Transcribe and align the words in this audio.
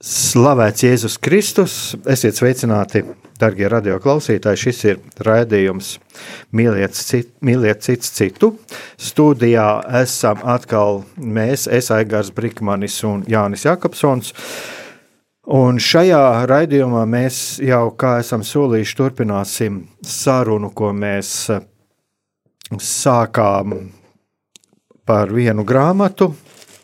Slavēts 0.00 0.80
Jēzus 0.80 1.18
Kristus! 1.20 1.72
Esiet 2.08 2.38
sveicināti, 2.38 3.02
darbie 3.36 3.66
radioklausītāji! 3.68 4.60
Šis 4.62 4.78
ir 4.88 5.02
raidījums 5.20 5.90
Mīliet, 6.56 6.96
cit, 6.96 7.34
mīliet 7.44 7.84
cits 7.84 8.08
citu. 8.16 8.54
Studijā 8.96 9.66
esam 10.00 10.40
atkal 10.48 11.02
mēs, 11.20 11.66
es 11.68 11.92
Aigars 11.92 12.32
Brikmanis 12.32 12.96
un 13.04 13.26
Jānis 13.28 13.66
Jakobsons. 13.68 14.32
Un 15.52 15.76
šajā 15.76 16.24
raidījumā 16.48 17.04
mēs 17.04 17.60
jau, 17.60 17.90
kā 17.92 18.16
esam 18.24 18.40
solījuši, 18.40 18.98
turpināsim 19.02 19.82
sarunu, 20.00 20.72
ko 20.72 20.94
mēs 20.96 21.50
sākām 22.72 23.82
par 25.04 25.36
vienu 25.36 25.68
grāmatu, 25.68 26.32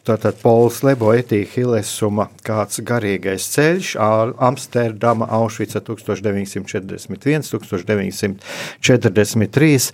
Tātad 0.06 0.36
Pols 0.38 0.84
Leboetija 0.86 1.42
Hilesuma 1.50 2.28
kāds 2.46 2.78
garīgais 2.86 3.42
ceļš, 3.56 3.88
Amsterdama, 4.48 5.26
Aušvica 5.40 5.80
1941, 5.82 7.02
1943. 7.10 9.90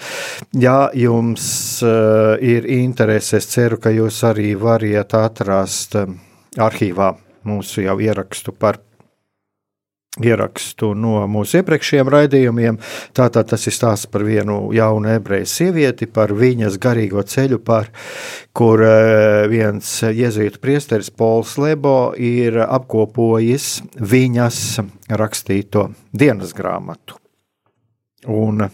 Ja 0.61 0.91
jums 0.93 1.47
uh, 1.87 2.37
ir 2.45 2.69
interese, 2.77 3.41
es 3.41 3.49
ceru, 3.55 3.81
ka 3.81 3.89
jūs 3.95 4.21
arī 4.29 4.53
variet 4.61 5.15
atrast 5.17 5.97
arhīvā 6.61 7.09
mūsu 7.49 7.81
jau 7.87 7.97
ierakstu 8.05 8.53
par 8.53 8.77
ierakstu 10.21 10.91
no 10.99 11.23
mūsu 11.31 11.63
iepriekšējiem 11.63 12.11
raidījumiem. 12.13 12.79
Tātad 13.17 13.49
tas 13.49 13.65
ir 13.69 13.73
stāsts 13.73 14.11
par 14.13 14.25
vienu 14.27 14.69
jaunu 14.77 15.09
ebreju 15.15 15.49
sievieti, 15.49 16.09
par 16.11 16.35
viņas 16.37 16.77
garīgo 16.83 17.25
ceļu, 17.25 17.63
par 17.65 17.89
kur 18.57 18.85
eh, 18.85 19.49
viens 19.49 19.95
jēzītu 20.05 20.61
priesteris 20.61 21.09
Pols 21.17 21.57
Lebo 21.61 22.13
ir 22.21 22.61
apkopojis 22.67 23.81
viņas 23.97 24.61
rakstīto 25.17 25.89
dienas 26.13 26.53
grāmatu. 26.57 27.17
Un 28.29 28.69
eh, 28.69 28.71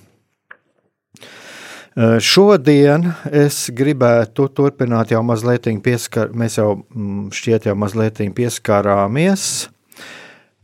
Šodien 2.18 3.12
es 3.30 3.70
gribētu 3.74 4.50
turpināt 4.50 5.14
jau 5.14 5.22
mazliet 5.22 5.70
pieskar, 5.86 6.34
mēs 6.34 6.58
jau 6.58 6.82
mm, 6.82 7.30
šķiet 7.30 7.70
jau 7.70 7.78
mazliet 7.78 8.26
pieskārāmies 8.34 9.68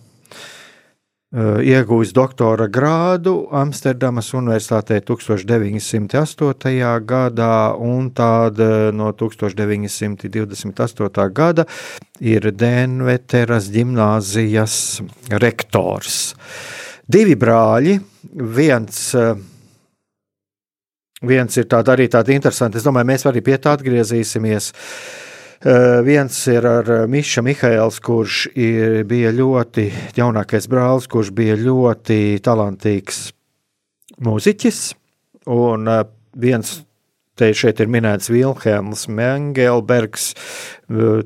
Uh, 1.30 1.62
iegūs 1.62 2.10
doktora 2.10 2.66
grādu 2.66 3.46
Amsterdamas 3.54 4.34
Universitātē 4.34 4.98
1908. 5.06 6.74
gadā, 7.06 7.78
un 7.78 8.10
tāda 8.10 8.90
no 8.90 9.14
1928. 9.14 11.30
gada 11.30 11.62
ir 12.18 12.50
Denveteras 12.50 13.70
gimnāzijas 13.70 15.06
rektors. 15.38 16.34
Divi 17.06 17.38
brāļi, 17.38 18.02
viens, 18.58 19.14
viens 21.22 21.62
ir 21.62 21.70
tāda 21.70 21.94
arī 21.94 22.10
tāda 22.10 22.34
interesanta, 22.34 22.82
es 22.82 22.82
domāju, 22.82 23.06
mēs 23.06 23.22
arī 23.30 23.38
pie 23.38 23.54
tā 23.62 23.78
atgriezīsimies. 23.78 24.74
Uh, 24.74 25.29
viens 26.06 26.36
ir 26.48 26.64
ar 26.64 26.88
eh, 26.88 27.06
Miša 27.06 27.42
Mihails, 27.44 27.98
kurš 28.00 28.46
ir, 28.56 29.02
bija 29.04 29.28
ļoti 29.36 29.90
jaunākais 30.16 30.68
brālis, 30.72 31.08
kurš 31.10 31.34
bija 31.36 31.58
ļoti 31.60 32.40
talantīgs 32.40 33.26
mūziķis, 34.24 34.80
un 35.52 35.88
uh, 35.88 36.02
viens 36.36 36.72
te 37.40 37.48
šeit 37.56 37.80
ir 37.80 37.88
minēts 37.88 38.28
Vilhelms 38.28 39.06
Mengelbergs, 39.08 40.34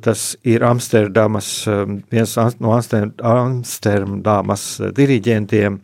tas 0.05 0.23
ir 0.47 0.63
Amsterdamas, 0.67 1.49
viens 2.13 2.35
no 2.63 2.75
Amsterdamas 3.35 4.65
diriģentiem, 4.95 5.81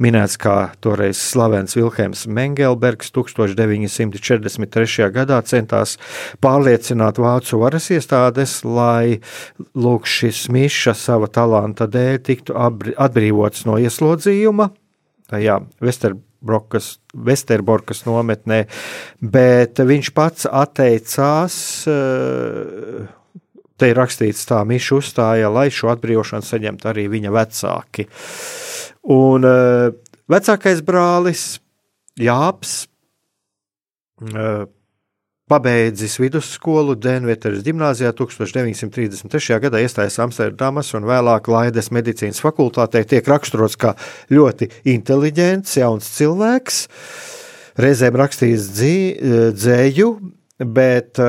minēts 0.00 0.38
kā 0.40 0.56
toreiz 0.84 1.20
slavens 1.20 1.76
Vilhelms 1.76 2.24
Mengelbergs 2.26 3.12
1943. 3.14 5.10
gadā 5.14 5.40
centās 5.44 5.98
pārliecināt 6.44 7.20
vācu 7.20 7.60
varas 7.64 7.90
iestādes, 7.92 8.62
lai 8.64 9.20
lūk 9.76 10.08
šis 10.08 10.46
Miša 10.54 10.94
sava 10.96 11.28
talanta 11.28 11.84
dēļ 11.90 12.22
tiktu 12.24 12.56
atbrīvots 12.56 13.66
no 13.68 13.76
ieslodzījuma 13.82 14.70
tajā 15.30 15.60
Vesterbrokas, 16.44 16.98
Vesterborkas 17.14 18.04
nometnē, 18.04 18.66
bet 19.20 19.78
viņš 19.78 20.10
pats 20.14 20.46
atteicās. 20.46 21.86
Eh, 21.88 23.06
te 23.76 23.88
ir 23.88 23.96
rakstīts, 23.96 24.44
tā 24.46 24.64
Miša 24.64 24.98
uzstāja, 24.98 25.50
lai 25.50 25.70
šo 25.70 25.90
atbrīvošanu 25.94 26.44
saņemtu 26.44 26.88
arī 26.88 27.08
viņa 27.08 27.30
vecāki. 27.34 28.06
Un 29.10 29.44
uh, 29.44 29.90
vecākais 30.30 30.80
brālis 30.80 31.58
Jāps 32.16 32.86
uh, 34.22 34.64
Pabeidzis 35.44 36.14
vidusskolu 36.16 36.94
Denveteras 36.96 37.60
gimnājā 37.66 38.14
1933. 38.16 39.58
gadā 39.60 39.82
iestājās 39.84 40.16
Amsterdamas 40.24 40.94
un 40.96 41.04
vēlāk 41.04 41.50
Laides 41.52 41.90
medicīnas 41.92 42.40
fakultātē. 42.40 43.02
Tiek 43.04 43.28
raksturots 43.28 43.76
kā 43.76 43.92
ļoti 44.32 44.70
inteliģents, 44.94 45.76
jauns 45.82 46.08
cilvēks, 46.16 46.78
reizēm 47.76 48.16
rakstījis 48.22 48.70
dzēju, 49.60 50.08
bet 50.64 51.20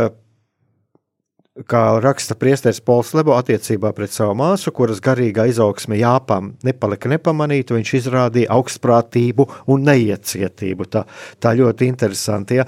kā 1.64 1.82
raksta 2.04 2.36
priesteris 2.36 2.82
Pols 2.84 3.14
Lebo 3.16 3.36
attiecībā 3.38 3.94
pret 3.96 4.12
savu 4.12 4.34
māsu, 4.36 4.74
kuras 4.76 5.00
garīgā 5.04 5.46
izaugsme 5.48 5.96
Jāpam 6.02 6.52
nepalika 6.68 7.08
nepamanīta, 7.12 7.78
viņš 7.78 7.94
izrādīja 8.02 8.52
augstprātību 8.58 9.46
un 9.72 9.88
neiecietību. 9.88 10.88
Tā, 10.92 11.06
tā 11.40 11.54
ļoti 11.56 11.88
interesanti. 11.88 12.60
Ja? 12.60 12.66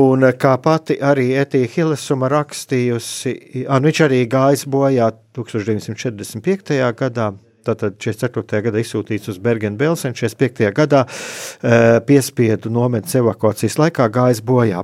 Un 0.00 0.24
kā 0.40 0.54
pati 0.64 0.96
arī 1.04 1.34
Etija 1.42 1.68
Hilesuma 1.74 2.30
rakstījusi, 2.32 3.36
un 3.68 3.90
viņš 3.90 4.02
arī 4.08 4.22
gājis 4.32 4.64
bojā 4.64 5.12
1945. 5.36 6.80
gadā. 6.96 7.34
Tātad 7.62 7.94
44. 8.00 8.58
gadā 8.64 8.80
izsūtīts 8.82 9.28
uz 9.30 9.36
Bergenu-Belsenu, 9.38 10.16
45. 10.18 10.72
gadā 10.74 11.04
piespiedu 12.08 12.72
nometnes 12.74 13.20
evakuācijas 13.20 13.78
laikā 13.78 14.08
gājis 14.10 14.42
bojā. 14.42 14.82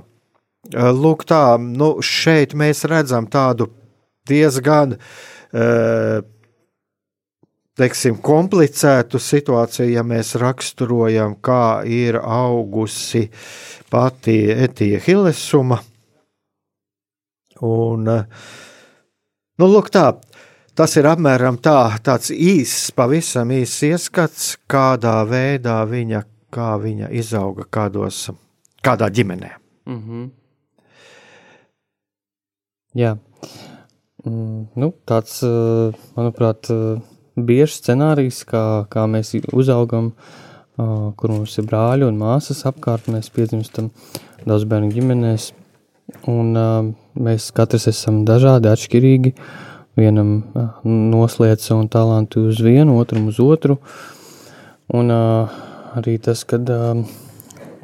Eh, 0.67 0.91
lūk, 0.93 1.23
tā, 1.29 1.57
nu, 1.59 1.97
šeit 2.03 2.53
mēs 2.59 2.83
redzam 2.91 3.29
tādu 3.31 3.71
diezgan 4.29 4.99
uh, 4.99 6.19
teiksim, 7.79 8.19
komplicētu 8.21 9.21
situāciju, 9.23 9.95
ja 9.95 10.03
mēs 10.05 10.35
raksturojam, 10.37 11.39
kā 11.41 11.87
ir 11.89 12.19
augusi 12.21 13.31
pati 13.89 14.37
Etija 14.53 15.01
Hilesuma. 15.07 15.79
Un, 17.65 18.11
uh, 18.13 18.51
nu, 19.63 19.71
lūk, 19.71 19.89
tā, 19.95 20.11
tas 20.77 20.97
ir 21.01 21.09
apmēram 21.09 21.57
tā, 21.65 21.79
tāds 22.05 22.35
īss, 22.35 22.91
pavisam 22.99 23.55
īss 23.57 23.87
ieskats, 23.89 24.51
kādā 24.69 25.23
veidā 25.31 25.79
viņa, 25.89 26.21
kā 26.53 26.75
viņa 26.83 27.09
izauga 27.17 27.65
kādos, 27.65 28.27
kādā 28.85 29.09
ģimenē. 29.09 29.55
Mm 29.89 30.03
-hmm. 30.03 30.29
Jā, 32.97 33.19
mm, 34.25 34.69
nu, 34.81 34.93
tāds, 35.05 35.43
eh, 35.45 35.93
manuprāt, 36.17 36.71
eh, 36.73 37.03
biežs 37.37 37.83
scenārijs, 37.83 38.47
kā, 38.49 38.89
kā 38.89 39.05
mēs 39.05 39.35
uzaugam, 39.53 40.13
eh, 40.79 41.13
kur 41.17 41.29
mums 41.29 41.59
ir 41.59 41.65
brāļi 41.65 42.09
un 42.09 42.17
māsas 42.17 42.65
apkārt, 42.65 43.13
mēs 43.13 43.29
piedzimstam 43.29 43.91
daudz 44.47 44.65
bērnu 44.65 44.91
ģimenēs, 44.95 45.53
un 46.27 46.55
mēs 47.15 47.53
katrs 47.53 47.89
esam 47.89 48.25
dažādi, 48.25 48.73
atšķirīgi, 48.73 49.35
vienam 49.99 50.45
noslēdz 50.85 51.71
un 51.77 51.89
talanti 51.89 52.41
uz 52.41 52.57
vienu, 52.57 52.99
otram 52.99 53.27
uz 53.29 53.37
otru, 53.37 53.77
un 54.95 55.11
arī 55.11 56.19
tas, 56.23 56.45
kad 56.45 56.65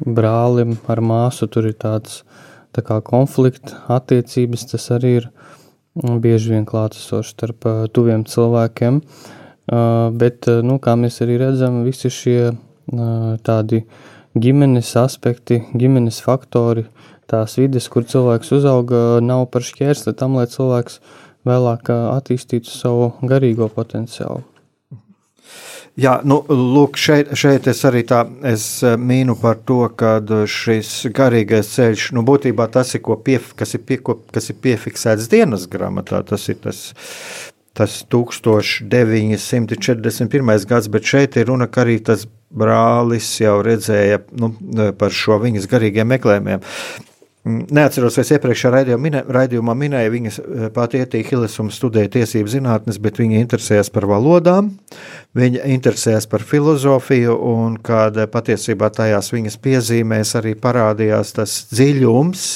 brālim 0.01 0.79
ar 0.87 0.97
māsu 0.97 1.47
tur 1.51 1.67
ir 1.67 1.73
tāds, 1.73 2.23
tā 2.75 2.83
kā 2.85 2.99
konflikta 3.05 3.79
attiecības, 3.95 4.67
tas 4.73 4.89
arī 4.95 5.15
ir 5.21 5.29
mm, 5.31 6.19
bieži 6.23 6.55
vien 6.55 6.67
klātesoši 6.67 7.35
starp 7.35 7.67
tuviem 7.95 8.27
cilvēkiem. 8.29 9.01
Bet, 9.65 10.45
nu, 10.45 10.77
kā 10.77 10.93
mēs 10.99 11.23
arī 11.25 11.39
redzam, 11.41 11.79
visi 11.87 12.11
šie 12.13 12.51
tādi 13.47 13.81
ģimenes 14.37 14.91
aspekti, 15.01 15.63
ģimenes 15.73 16.19
faktori, 16.21 16.85
tās 17.31 17.57
vides, 17.57 17.89
kur 17.89 18.05
cilvēks 18.05 18.53
uzauga, 18.59 19.21
nav 19.25 19.47
par 19.53 19.65
šķērsli 19.65 20.13
tam, 20.19 20.37
lai 20.37 20.45
cilvēks 20.51 20.99
vēlāk 21.49 21.89
attīstītu 21.89 22.69
savu 22.69 23.13
garīgo 23.25 23.71
potenciālu. 23.73 24.43
Jā, 25.95 26.17
nu, 26.27 26.41
lūk, 26.51 26.97
šeit, 26.99 27.29
šeit 27.39 27.69
es 27.71 27.79
arī 27.87 28.01
tā 28.07 28.25
es 28.43 28.83
eh, 28.83 28.97
mīnu 28.99 29.35
par 29.39 29.55
to, 29.63 29.87
ka 29.95 30.19
šis 30.51 31.07
garīgais 31.15 31.69
ceļš, 31.71 32.11
nu, 32.17 32.23
būtībā 32.27 32.67
tas 32.73 32.91
ir, 32.97 33.01
pief, 33.23 33.53
kas, 33.55 33.73
ir 33.77 33.81
pie, 33.87 33.97
ko, 34.03 34.17
kas 34.35 34.49
ir 34.51 34.57
piefiksēts 34.59 35.29
dienas 35.31 35.63
grāmatā, 35.71 36.19
tas 36.27 36.43
ir 36.51 36.59
tas, 36.65 36.91
tas 37.79 38.03
1941. 38.11 40.67
gads, 40.67 40.91
bet 40.91 41.07
šeit 41.07 41.39
ir 41.39 41.47
runa, 41.47 41.71
ka 41.71 41.87
arī 41.87 42.03
tas 42.03 42.27
brālis 42.51 43.39
jau 43.39 43.63
redzēja 43.63 44.19
nu, 44.35 44.51
par 44.99 45.15
šo 45.15 45.39
viņas 45.47 45.63
garīgiem 45.71 46.11
meklējumiem. 46.11 46.59
Mm, 47.45 47.67
neatceros, 47.77 48.15
vai 48.17 48.23
es 48.25 48.31
iepriekšējā 48.33 48.71
raidījumā, 48.73 49.01
minē, 49.03 49.19
raidījumā 49.35 49.73
minēju, 49.77 50.11
viņa 50.15 50.29
eh, 50.31 50.63
pati 50.73 50.97
ietīja 51.03 51.27
Hilesuma 51.29 51.73
studēja 51.73 52.09
tiesību 52.15 52.49
zinātnes, 52.49 52.97
bet 52.97 53.19
viņa 53.21 53.37
interesējās 53.43 53.91
par 53.93 54.07
valodām, 54.09 54.71
viņa 55.37 55.67
interesējās 55.75 56.25
par 56.31 56.41
filozofiju, 56.41 57.35
un 57.51 57.77
kad 57.85 58.17
patiesībā 58.33 58.89
tajās 58.97 59.29
viņas 59.35 59.59
piezīmēs 59.61 60.33
arī 60.41 60.55
parādījās 60.57 61.35
tas 61.37 61.53
dziļums, 61.69 62.47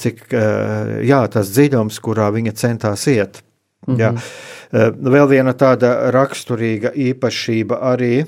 cik, 0.00 0.24
eh, 0.32 0.96
jā, 1.12 1.20
tas 1.36 1.52
dziļums, 1.52 2.00
kurā 2.00 2.30
viņa 2.32 2.56
centās 2.56 3.04
iet. 3.12 3.42
Mm 3.86 3.94
-hmm. 3.94 4.00
Jā. 4.00 4.14
Eh, 4.72 4.90
vēl 4.96 5.28
viena 5.28 5.52
tāda 5.52 6.10
raksturīga 6.10 6.96
īpašība 6.96 7.84
arī 7.92 8.24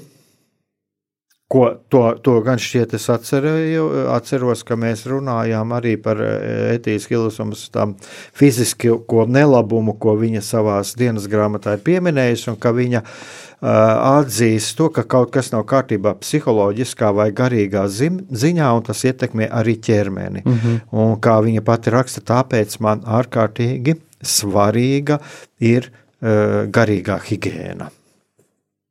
Ko, 1.48 1.62
to, 1.88 2.02
to 2.20 2.34
gan 2.44 2.60
šķiet, 2.60 2.92
es 2.98 3.06
atcerēju, 3.08 3.84
atceros, 4.12 4.60
ka 4.68 4.76
mēs 4.76 5.06
runājām 5.08 5.70
arī 5.72 5.94
par 5.96 6.18
eh, 6.20 6.74
Etijas 6.74 7.06
Hilsumas 7.08 7.62
tam 7.72 7.94
fizisko 8.36 9.24
nelabumu, 9.24 9.94
ko 9.96 10.12
viņa 10.20 10.42
savās 10.44 10.90
dienas 11.00 11.24
grāmatā 11.32 11.78
ir 11.78 11.84
pieminējusi, 11.86 12.50
un 12.52 12.58
ka 12.60 12.74
viņa 12.76 13.00
uh, 13.00 13.62
atzīst 13.64 14.76
to, 14.76 14.90
ka 14.92 15.06
kaut 15.08 15.32
kas 15.32 15.48
nav 15.54 15.64
kārtībā 15.70 16.12
psiholoģiskā 16.20 17.08
vai 17.16 17.30
garīgā 17.32 17.86
zim, 17.88 18.18
ziņā, 18.28 18.66
un 18.76 18.84
tas 18.84 19.00
ietekmē 19.08 19.48
arī 19.48 19.78
ķermeni. 19.80 20.42
Mm 20.44 20.58
-hmm. 20.58 20.82
Un 21.00 21.16
kā 21.16 21.38
viņa 21.46 21.62
pati 21.64 21.94
raksta, 21.96 22.20
tāpēc 22.20 22.76
man 22.84 23.00
ārkārtīgi 23.06 23.96
svarīga 24.20 25.16
ir 25.60 25.88
uh, 25.88 26.68
garīgā 26.68 27.16
higiēna. 27.24 27.88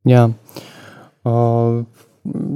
Jā. 0.10 0.26
Uh, 1.28 1.86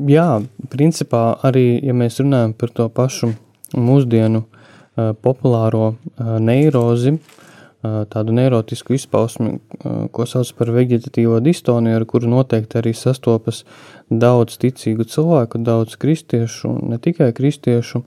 jā, 0.09 0.27
principā 0.71 1.23
arī, 1.47 1.79
ja 1.83 1.95
mēs 1.97 2.19
runājam 2.21 2.55
par 2.57 2.73
to 2.75 2.87
pašu 2.91 3.31
mūsdienu 3.77 4.43
uh, 4.43 5.11
populāro 5.23 5.93
uh, 5.93 6.35
neirozi, 6.43 7.15
uh, 7.15 8.03
tādu 8.11 8.35
neirotisku 8.35 8.95
izpausmi, 8.97 9.55
uh, 9.57 10.05
ko 10.11 10.27
sauc 10.29 10.51
par 10.57 10.73
vegetatīvo 10.75 11.39
distoniju, 11.43 12.01
ar 12.01 12.07
kuru 12.09 12.31
noteikti 12.31 12.81
arī 12.81 12.93
sastopas 12.97 13.63
daudz 14.11 14.59
ticīgu 14.61 15.07
cilvēku, 15.07 15.61
daudz 15.63 15.97
kristiešu, 16.01 16.75
ne 16.91 16.99
tikai 17.01 17.31
kristiešu, 17.35 18.03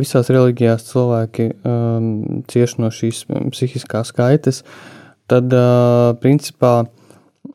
visās 0.00 0.30
reliģijās 0.32 0.86
cilvēki 0.88 1.50
um, 1.68 2.44
cieš 2.48 2.78
no 2.80 2.88
šīs 2.94 3.26
psihiskās 3.52 4.14
kaites, 4.16 4.62
tad, 5.28 5.52
uh, 5.52 6.14
principā, 6.22 6.86
Mm, 6.86 6.95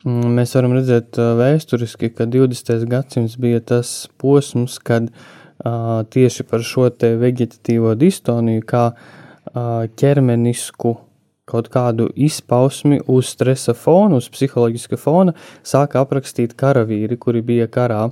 mēs 0.04 0.56
varam 0.56 0.76
redzēt 0.76 1.18
vēsturiski, 1.18 2.12
ka 2.16 2.26
20. 2.30 2.84
gadsimts 2.90 3.38
bija 3.40 3.60
tas 3.60 3.92
posms, 4.20 4.78
kad 4.82 5.08
uh, 5.12 6.02
tieši 6.08 6.46
par 6.48 6.64
šo 6.66 6.88
te 6.90 7.14
vegetatīvo 7.20 7.94
distoniju, 7.98 8.64
kā 8.66 8.90
uh, 8.92 9.88
ķermenisku 9.98 10.96
kaut 11.48 11.68
kādu 11.72 12.08
izpausmi 12.14 13.00
uz 13.10 13.32
stresa 13.34 13.74
fona, 13.74 14.20
uz 14.20 14.28
psiholoģiska 14.32 14.98
fona, 15.00 15.34
sāka 15.66 16.00
aprakstīt 16.02 16.54
karavīri, 16.58 17.18
kuri 17.20 17.42
bija 17.44 17.68
karā. 17.72 18.06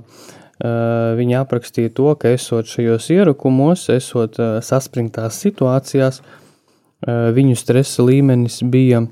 Viņa 0.61 1.39
aprakstīja 1.41 1.89
to, 1.97 2.11
ka 2.21 2.29
esot 2.35 2.69
šajos 2.69 3.07
ierakumos, 3.15 3.87
esot 3.89 4.37
saspringtās 4.61 5.39
situācijās, 5.41 6.19
viņu 7.07 7.55
stresa 7.57 8.05
līmenis 8.05 8.59
bija 8.69 9.07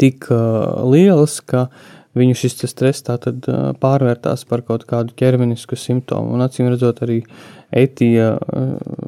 tik 0.00 0.28
liels, 0.30 1.40
ka 1.44 1.68
viņu 2.14 2.36
šis 2.38 2.60
stress 2.70 3.02
tātad 3.06 3.46
pārvērtās 3.82 4.44
par 4.46 4.62
kaut 4.66 4.86
kādu 4.90 5.14
ķermenisku 5.18 5.78
simptomu. 5.78 6.34
Un 6.36 6.44
acīm 6.46 6.70
redzot, 6.70 7.02
arī 7.02 7.22
Etija 7.74 8.36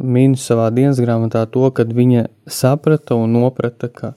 min 0.03 0.35
savā 0.35 0.73
dienas 0.75 0.99
grāmatā 0.99 1.45
to, 1.55 1.69
kad 1.71 1.93
viņa 1.95 2.27
saprata 2.51 3.15
un 3.15 3.37
noprata, 3.39 3.87
ka 3.87 4.15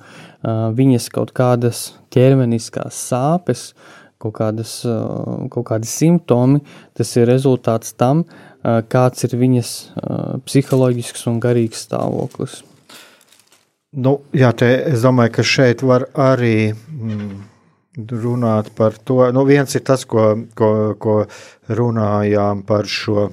viņas 0.74 1.10
kaut 1.14 1.36
kādas 1.38 1.92
ķermeniskās 2.16 2.98
sāpes, 3.12 3.68
kaut, 4.18 4.34
kādas, 4.40 4.80
kaut 5.54 5.68
kādi 5.70 5.90
simptomi, 5.90 6.64
tas 6.98 7.14
ir 7.20 7.30
rezultāts 7.30 7.94
tam, 7.94 8.26
kāds 8.64 9.28
ir 9.30 9.38
viņas 9.38 9.76
psiholoģisks 10.50 11.30
un 11.30 11.38
garīgs 11.44 11.86
stāvoklis. 11.86 12.64
Nu, 13.90 14.20
jā, 14.38 14.52
te, 14.54 14.68
es 14.92 15.02
domāju, 15.02 15.32
ka 15.40 15.44
šeit 15.50 15.82
var 15.82 16.04
arī 16.14 16.70
mm, 16.76 17.30
runāt 18.22 18.70
par 18.78 19.00
to. 19.02 19.24
Nu, 19.34 19.48
viens 19.50 19.74
ir 19.74 19.82
tas, 19.82 20.06
ko, 20.06 20.46
ko, 20.54 20.70
ko 21.02 21.16
runājām 21.74 22.62
par 22.70 22.86
šo, 22.86 23.32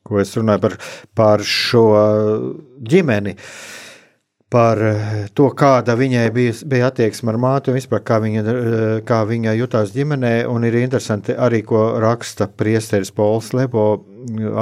ko 0.00 0.22
es 0.22 0.32
runāju 0.38 0.62
par, 0.64 0.78
par 1.12 1.44
šo 1.44 1.84
ģimeni. 2.88 3.36
Par 4.52 4.80
to, 5.36 5.50
kāda 5.56 5.96
viņai 5.96 6.24
bija, 6.32 6.56
bija 6.68 6.88
attieksme 6.88 7.32
ar 7.32 7.38
māti 7.40 7.72
un 7.72 7.76
vispār 7.76 8.02
kā 8.04 8.18
viņa, 8.20 8.42
kā 9.08 9.22
viņa 9.28 9.54
jutās 9.60 9.92
ģimenē. 9.92 10.32
Un 10.48 10.64
ir 10.68 10.76
interesanti 10.80 11.36
arī, 11.36 11.60
ko 11.68 11.84
raksta 12.00 12.48
priesteris 12.48 13.12
Pols 13.12 13.52
Lebo, 13.56 14.06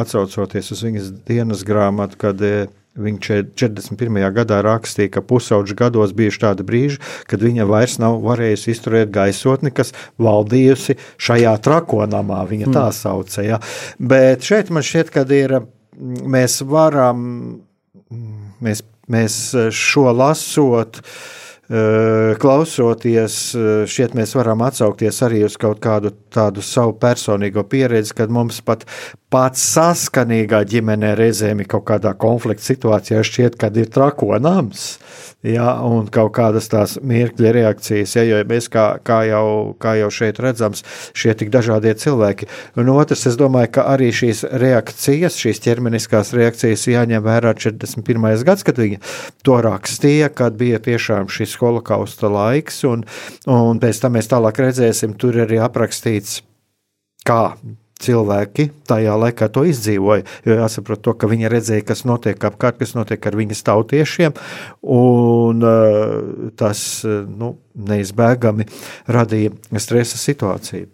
atsaucoties 0.03 0.75
uz 0.75 0.85
viņas 0.87 1.17
dienas 1.27 1.63
grāmatu, 1.67 2.19
kad 2.19 2.47
Viņš 2.99 3.29
41. 3.55 4.19
gadā 4.35 4.59
rakstīja, 4.67 5.13
ka 5.15 5.23
pusauģa 5.23 5.77
gados 5.79 6.15
bijuši 6.17 6.43
tādi 6.43 6.67
brīži, 6.67 6.99
kad 7.31 7.43
viņa 7.45 7.67
vairs 7.71 7.99
nav 8.03 8.19
varējusi 8.25 8.73
izturēt 8.75 9.13
gaisotni, 9.15 9.71
kas 9.71 9.95
valdījusi 10.19 10.99
šajā 11.23 11.55
trakonamā. 11.63 12.43
Viņa 12.51 12.71
tā 12.73 12.89
mm. 12.89 12.97
sauca. 12.99 13.45
Ja. 13.47 13.61
Bet 13.99 14.47
šeit 14.47 14.73
man 14.75 14.87
šķiet, 14.87 15.13
ka 15.15 15.23
ir, 15.37 15.61
mēs 16.01 16.61
varam, 16.67 17.21
mēs, 18.59 18.83
mēs 19.07 19.43
šo 19.71 20.11
lasot, 20.11 20.99
Eh, 21.71 22.35
klausoties, 22.43 23.35
eh, 23.55 23.85
šķiet, 23.87 24.17
mēs 24.19 24.33
varam 24.35 24.65
atsaukties 24.67 25.21
arī 25.23 25.45
uz 25.47 25.55
kaut 25.55 25.79
kādu 25.79 26.11
tādu 26.35 26.65
savu 26.67 26.97
personīgo 26.99 27.63
pieredzi, 27.63 28.11
kad 28.19 28.33
mums 28.35 28.59
pat 28.67 28.83
pats 29.31 29.63
saskanīgā 29.77 30.65
ģimenē 30.69 31.15
reizēm 31.19 31.63
ir 31.63 31.71
kaut 31.71 31.87
kādā 31.91 32.13
konflikta 32.19 32.67
situācijā, 32.67 33.23
šķiet, 33.27 33.59
kad 33.61 33.77
ir 33.79 33.91
trakonams 33.95 34.87
ja, 35.47 35.73
un 35.87 36.09
kaut 36.13 36.33
kādas 36.37 36.69
tās 36.71 36.97
mirkļa 37.07 37.53
reakcijas, 37.57 38.15
ja, 38.19 38.25
jo 38.27 38.41
mēs, 38.49 38.69
kā, 38.73 38.85
kā, 39.07 39.23
jau, 39.29 39.45
kā 39.81 39.95
jau 40.01 40.11
šeit 40.13 40.41
redzams, 40.43 40.85
šie 41.17 41.35
tik 41.39 41.53
dažādie 41.55 41.95
cilvēki. 42.01 42.49
Un 42.81 42.93
otrs, 42.93 43.27
es 43.31 43.39
domāju, 43.41 43.73
ka 43.79 43.87
arī 43.95 44.11
šīs 44.15 44.45
reakcijas, 44.63 45.39
šīs 45.41 45.63
ķermeniskās 45.65 46.35
reakcijas 46.37 46.87
jāņem 46.91 47.25
vērā 47.25 47.55
41. 47.57 48.45
gads, 48.47 48.67
kad 48.67 48.81
viņi 48.81 49.01
to 49.47 49.61
rakstīja, 49.65 50.31
kad 50.35 50.59
bija 50.61 50.83
tiešām 50.85 51.31
šis 51.33 51.57
holokausta 51.61 52.31
laiks, 52.33 52.83
un, 52.89 53.07
un 53.51 53.81
pēc 53.83 54.05
tam 54.05 54.19
mēs 54.19 54.31
tālāk 54.31 54.61
redzēsim, 54.67 55.17
tur 55.21 55.43
arī 55.47 55.61
aprakstīts, 55.63 56.41
kā 57.27 57.43
cilvēki 58.01 58.69
tajā 58.89 59.17
laikā 59.25 59.49
to 59.53 59.65
izdzīvoja. 59.69 60.25
Jo 60.47 60.59
jāsaprot, 60.63 61.03
to, 61.05 61.15
ka 61.19 61.31
viņi 61.31 61.51
redzēja, 61.53 61.87
kas 61.91 62.05
notiek 62.09 62.47
apkārt, 62.51 62.81
kas 62.81 62.95
notiek 62.97 63.27
ar 63.27 63.37
viņas 63.39 63.65
tautiešiem, 63.67 64.39
un 64.97 65.67
uh, 65.67 66.17
tas 66.61 66.85
uh, 67.07 67.21
nu, 67.27 67.55
neizbēgami 67.91 68.67
radīja 69.11 69.81
stresa 69.83 70.21
situāciju. 70.21 70.89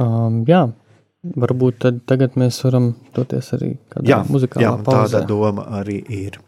Um, 0.00 0.42
jā, 0.48 0.66
varbūt 1.36 1.88
tagad 2.08 2.38
mēs 2.40 2.60
varam 2.64 2.92
doties 3.16 3.50
arī 3.56 3.74
kādā 3.92 4.22
muzikālā 4.28 4.64
jā, 4.64 4.76
pauzē. 4.86 5.18
Tāda 5.18 5.26
doma 5.28 5.66
arī 5.80 6.00
ir. 6.20 6.38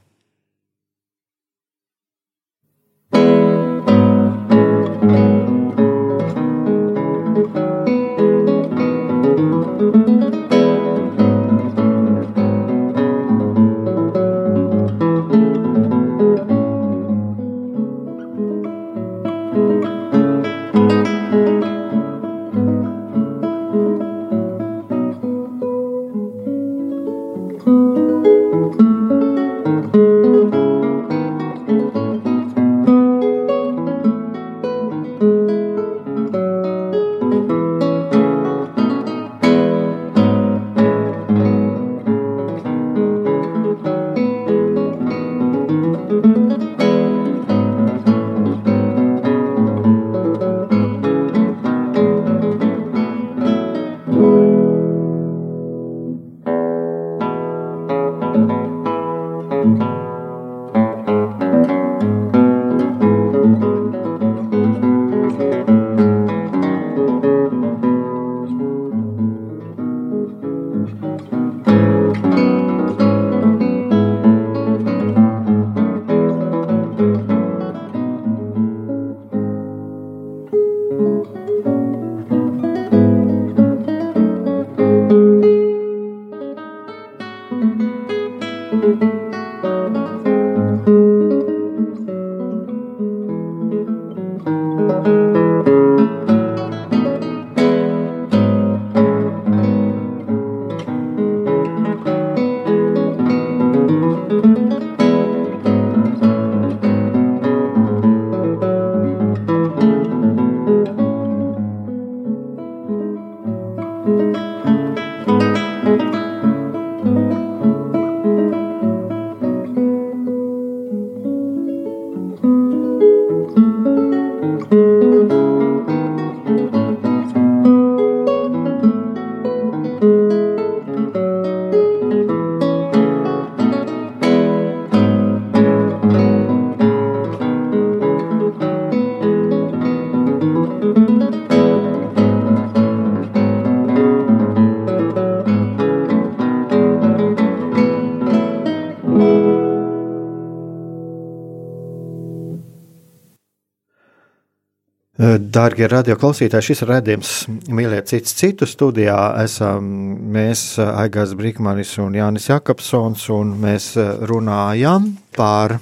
Darbie 155.73 155.87
radioklausītāji, 155.89 156.67
šis 156.67 156.83
redzējums, 156.85 157.29
mīļie, 157.73 158.03
cits 158.05 158.35
citu 158.37 158.67
studijā 158.69 159.17
esam 159.41 159.87
mēs, 160.35 160.75
Aigars 160.85 161.33
Brīkmanis 161.33 161.95
un 162.03 162.13
Jānis 162.19 162.51
Jakobsons, 162.51 163.23
un 163.33 163.55
mēs 163.63 163.87
runājam 164.29 165.07
par, 165.33 165.79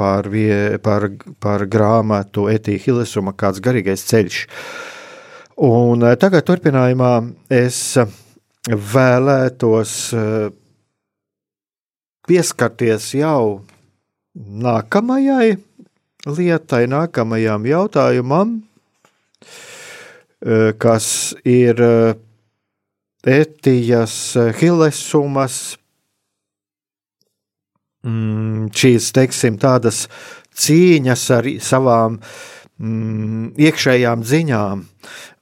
par, 0.00 0.30
vie, 0.32 0.78
par, 0.80 1.10
par 1.44 1.66
grāmatu 1.68 2.46
Etīha 2.48 2.80
Hilesuma 2.86 3.36
kāds 3.36 3.60
garīgais 3.60 4.06
ceļš. 4.08 4.40
Un 5.68 6.08
tagad 6.16 6.48
turpinājumā 6.48 7.12
es 7.52 7.82
vēlētos 8.64 9.94
pieskarties 12.32 13.12
jau 13.20 13.60
nākamajai 14.32 15.58
lietai, 16.26 16.86
nākamajam 16.90 17.66
jautājumam, 17.66 18.56
eh, 18.58 18.67
kas 20.78 21.34
ir 21.44 21.80
eh, 21.82 22.14
etijas 23.26 24.36
eh, 24.36 24.52
hilesumas, 24.60 25.76
mm, 28.06 28.68
šīs, 28.70 29.10
teiksim, 29.16 29.58
tādas 29.60 30.06
cīņas 30.58 31.24
ar 31.36 31.50
savām 31.62 32.20
mm, 32.78 33.52
iekšējām 33.58 34.24
ziņām. 34.24 34.86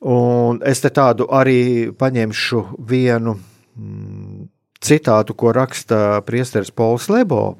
Un 0.07 0.61
es 0.67 0.83
te 0.85 0.93
tādu 0.95 1.29
arī 1.33 1.93
paņemšu 1.99 2.63
vienu 2.89 3.37
mm, 3.37 4.49
citātu, 4.81 5.37
ko 5.37 5.53
raksta 5.57 6.23
priesteris 6.27 6.73
Pols 6.73 7.11
Lebo, 7.13 7.57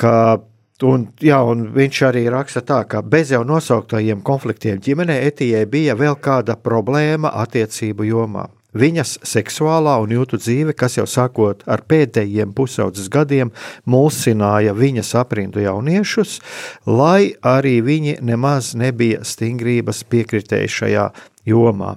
ka 0.00 0.40
Un, 0.86 1.10
jā, 1.20 1.36
un 1.44 1.66
viņš 1.74 1.98
arī 2.08 2.22
raksta 2.32 2.62
tā, 2.64 2.78
ka 2.88 3.02
bez 3.04 3.34
jau 3.34 3.42
nosauktajiem 3.44 4.22
konfliktiem 4.24 4.80
ģimenē 4.80 5.18
Etijai 5.28 5.66
bija 5.68 5.96
vēl 5.98 6.16
kāda 6.22 6.56
problēma 6.56 7.34
attiecību 7.42 8.08
jomā. 8.08 8.46
Viņas 8.70 9.16
seksuālā 9.26 9.96
un 10.04 10.12
jūtu 10.14 10.38
dzīve, 10.38 10.76
kas 10.78 10.94
jau 10.96 11.06
sākot 11.10 11.64
ar 11.66 11.82
pēdējiem 11.90 12.52
pusaudzes 12.54 13.08
gadiem, 13.10 13.50
mulsināja 13.84 14.76
viņas 14.78 15.10
aprindu 15.18 15.64
jauniešus, 15.64 16.38
lai 16.86 17.34
arī 17.42 17.80
viņi 17.82 18.20
nemaz 18.22 18.76
nebija 18.78 19.24
stingrības 19.26 20.04
piekritēji 20.06 20.70
šajā 20.76 21.08
jomā. 21.50 21.96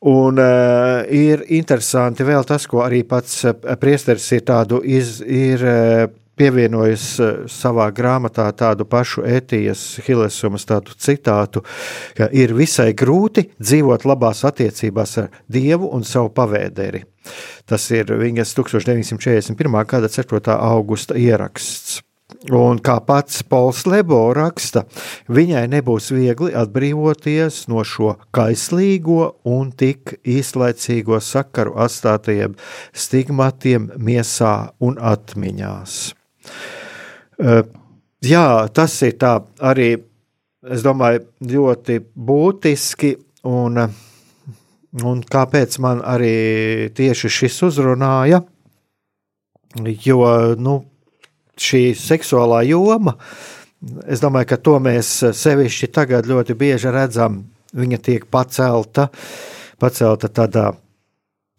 Un 0.00 0.38
uh, 0.40 1.02
ir 1.12 1.42
interesanti 1.52 2.24
vēl 2.24 2.46
tas, 2.48 2.64
ko 2.70 2.80
arī 2.86 3.02
pats 3.04 3.42
priesteris 3.82 4.30
ir 4.32 4.46
tādu 4.48 4.78
iz, 4.80 5.18
ir, 5.20 5.60
uh, 5.66 6.06
pievienojis 6.40 7.06
eh, 7.20 7.38
savā 7.50 7.90
grāmatā 7.94 8.48
tādu 8.56 8.86
pašu 8.88 9.24
etijas 9.28 9.84
Hilesumas 10.06 10.66
tādu 10.68 10.96
citātu, 10.96 11.64
ka 12.16 12.30
ir 12.32 12.54
visai 12.56 12.90
grūti 12.96 13.50
dzīvot 13.60 14.06
labās 14.08 14.44
attiecībās 14.48 15.16
ar 15.22 15.32
Dievu 15.50 15.90
un 15.96 16.06
savu 16.06 16.32
pavēderi. 16.34 17.04
Tas 17.68 17.84
ir 17.94 18.12
viņas 18.16 18.54
1941. 18.56 19.82
gada 19.86 20.08
4. 20.08 20.56
augusta 20.56 21.18
ieraksts. 21.18 22.00
Un 22.54 22.78
kā 22.80 22.94
pats 23.04 23.42
Pols 23.44 23.82
Lebo 23.90 24.20
raksta, 24.32 24.84
viņai 25.28 25.64
nebūs 25.74 26.08
viegli 26.14 26.54
atbrīvoties 26.56 27.66
no 27.68 27.82
šo 27.84 28.14
kaislīgo 28.32 29.34
un 29.50 29.74
tik 29.76 30.14
īslaicīgo 30.24 31.18
sakaru 31.20 31.74
atstātajiem 31.84 32.54
stigmatiem 32.94 33.90
miesā 33.98 34.54
un 34.80 34.96
atmiņās. 34.96 36.19
Jā, 38.20 38.46
tas 38.76 38.94
ir 39.06 39.14
tā 39.16 39.38
arī, 39.64 39.94
es 40.68 40.82
domāju, 40.84 41.24
ļoti 41.40 42.00
būtiski. 42.14 43.14
Un, 43.48 43.80
un 45.00 45.22
kāpēc 45.24 45.78
man 45.80 46.02
arī 46.04 46.90
tieši 46.92 47.30
šis 47.32 47.56
uzrunāja? 47.70 48.42
Jo 50.04 50.18
nu, 50.60 50.74
šī 51.60 51.82
seksuālā 51.96 52.60
joma, 52.68 53.14
es 54.04 54.20
domāju, 54.20 54.50
ka 54.50 54.58
to 54.60 54.76
mēs 54.82 55.14
sevišķi 55.40 55.88
tagad 55.94 56.28
ļoti 56.28 56.56
bieži 56.60 56.92
redzam. 56.92 57.44
Viņa 57.72 58.00
tiek 58.02 58.26
pacelta, 58.26 59.06
pacelta 59.80 60.28
tādā 60.28 60.72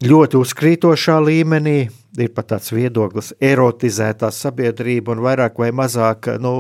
ļoti 0.04 0.38
uzkrītošā 0.38 1.18
līmenī, 1.24 1.88
ir 2.20 2.32
pat 2.36 2.50
tāds 2.52 2.72
viedoklis, 2.74 3.32
erotizētā 3.44 4.32
sabiedrība 4.36 5.14
un 5.14 5.22
vairāk 5.24 5.60
vai 5.62 5.70
mazāk 5.76 6.28
nu, 6.44 6.54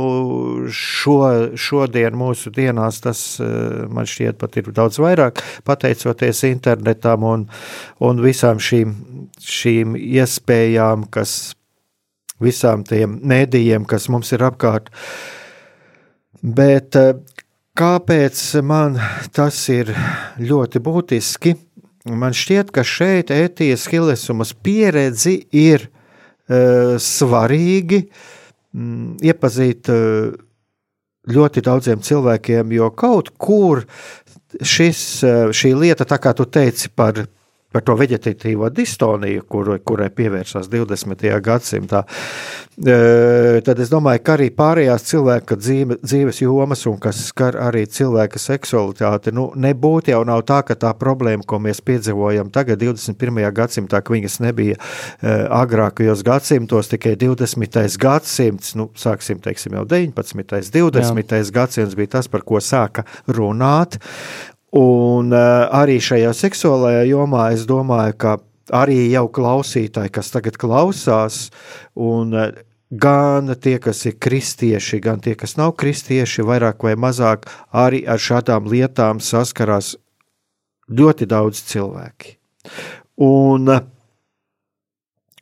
šo, 0.72 1.18
šodien 1.60 2.16
mūsu 2.18 2.54
dienās 2.56 3.02
tas 3.04 3.24
eh, 3.44 3.84
man 3.92 4.08
šķiet 4.08 4.40
pat 4.40 4.58
ir 4.62 4.72
daudz 4.76 5.02
vairāk, 5.04 5.42
pateicoties 5.68 6.46
internetam 6.48 7.26
un, 7.28 7.48
un 8.00 8.24
visām 8.24 8.62
šīm, 8.64 8.96
šīm 9.44 9.98
iespējām, 10.00 11.10
kas 11.12 11.56
visām 12.42 12.86
tiem 12.88 13.20
mēdījiem, 13.28 13.86
kas 13.90 14.08
mums 14.10 14.32
ir 14.36 14.46
apkārt. 14.48 14.88
Bet 16.42 16.96
eh, 16.96 17.18
kāpēc 17.78 18.46
man 18.64 18.96
tas 19.36 19.60
ir 19.74 19.92
ļoti 20.40 20.82
būtiski? 20.84 21.58
Man 22.06 22.36
šķiet, 22.36 22.72
ka 22.74 22.84
šeit 22.88 23.34
ētijas 23.34 23.88
hilesumas 23.92 24.54
pieredzi 24.54 25.38
ir 25.54 25.88
uh, 25.88 26.98
svarīgi 27.02 28.04
mm, 28.08 29.20
iepazīt 29.26 29.92
uh, 29.94 30.32
ļoti 31.32 31.64
daudziem 31.66 32.02
cilvēkiem, 32.02 32.74
jo 32.74 32.90
kaut 32.98 33.34
kur 33.38 33.86
šis, 34.58 35.04
uh, 35.28 35.54
šī 35.54 35.76
lieta, 35.78 36.08
tā 36.10 36.18
kā 36.22 36.34
tu 36.38 36.48
teici 36.50 36.90
par 36.90 37.26
par 37.72 37.84
to 37.88 37.96
veģetatīvo 38.00 38.70
distoniju, 38.76 39.46
kur, 39.50 39.72
kurai 39.86 40.10
pievērsās 40.14 40.68
20. 40.72 41.24
gadsimtā, 41.44 42.04
e, 42.76 42.98
tad 43.66 43.80
es 43.80 43.92
domāju, 43.92 44.24
ka 44.26 44.36
arī 44.36 44.50
pārējās 44.56 45.08
cilvēka 45.08 45.58
dzīve, 45.60 45.98
dzīves 46.04 46.42
jomas 46.44 46.84
un 46.92 47.00
kas 47.02 47.22
skar 47.30 47.56
arī 47.70 47.86
cilvēka 47.88 48.42
seksualitāti, 48.42 49.34
nu, 49.36 49.48
nebūtu 49.56 50.12
jau 50.12 50.22
nav 50.28 50.44
tā, 50.50 50.62
ka 50.68 50.76
tā 50.80 50.92
problēma, 51.00 51.48
ko 51.48 51.62
mēs 51.64 51.80
piedzīvojam 51.88 52.52
tagad 52.52 52.84
21. 52.84 53.40
gadsimtā, 53.56 54.04
ka 54.04 54.16
viņas 54.18 54.40
nebija 54.44 54.76
e, 54.76 55.36
agrākajos 55.62 56.26
gadsimtos, 56.28 56.92
tikai 56.92 57.16
20. 57.24 57.80
gadsimts, 58.02 58.76
nu, 58.80 58.90
sāksim, 59.00 59.40
teiksim, 59.44 59.80
jau 59.80 59.88
19. 59.88 60.60
20. 60.76 61.24
Jā. 61.32 61.44
gadsimts 61.56 61.96
bija 61.96 62.18
tas, 62.18 62.28
par 62.32 62.44
ko 62.44 62.60
sāka 62.60 63.08
runāt, 63.32 64.00
Un 64.72 65.34
uh, 65.36 65.68
arī 65.76 65.98
šajā 66.00 66.32
seksuālajā 66.32 67.04
jomā 67.10 67.50
es 67.52 67.66
domāju, 67.68 68.16
ka 68.16 68.38
arī 68.72 69.10
jau 69.12 69.26
klausītāji, 69.28 70.14
kas 70.16 70.32
tagad 70.32 70.56
klausās, 70.60 71.50
un 72.00 72.32
uh, 72.32 72.54
gan 72.92 73.52
tie, 73.60 73.78
kas 73.84 74.06
ir 74.08 74.16
kristieši, 74.16 75.02
gan 75.04 75.20
tie, 75.20 75.36
kas 75.36 75.58
nav 75.60 75.76
kristieši, 75.76 76.48
vairāk 76.48 76.88
vai 76.88 76.96
mazāk 76.96 77.50
arī 77.76 78.06
ar 78.08 78.20
šādām 78.20 78.72
lietām 78.72 79.20
saskarās 79.20 79.98
ļoti 80.88 81.28
daudz 81.28 81.66
cilvēki. 81.68 82.38
Un, 83.28 83.76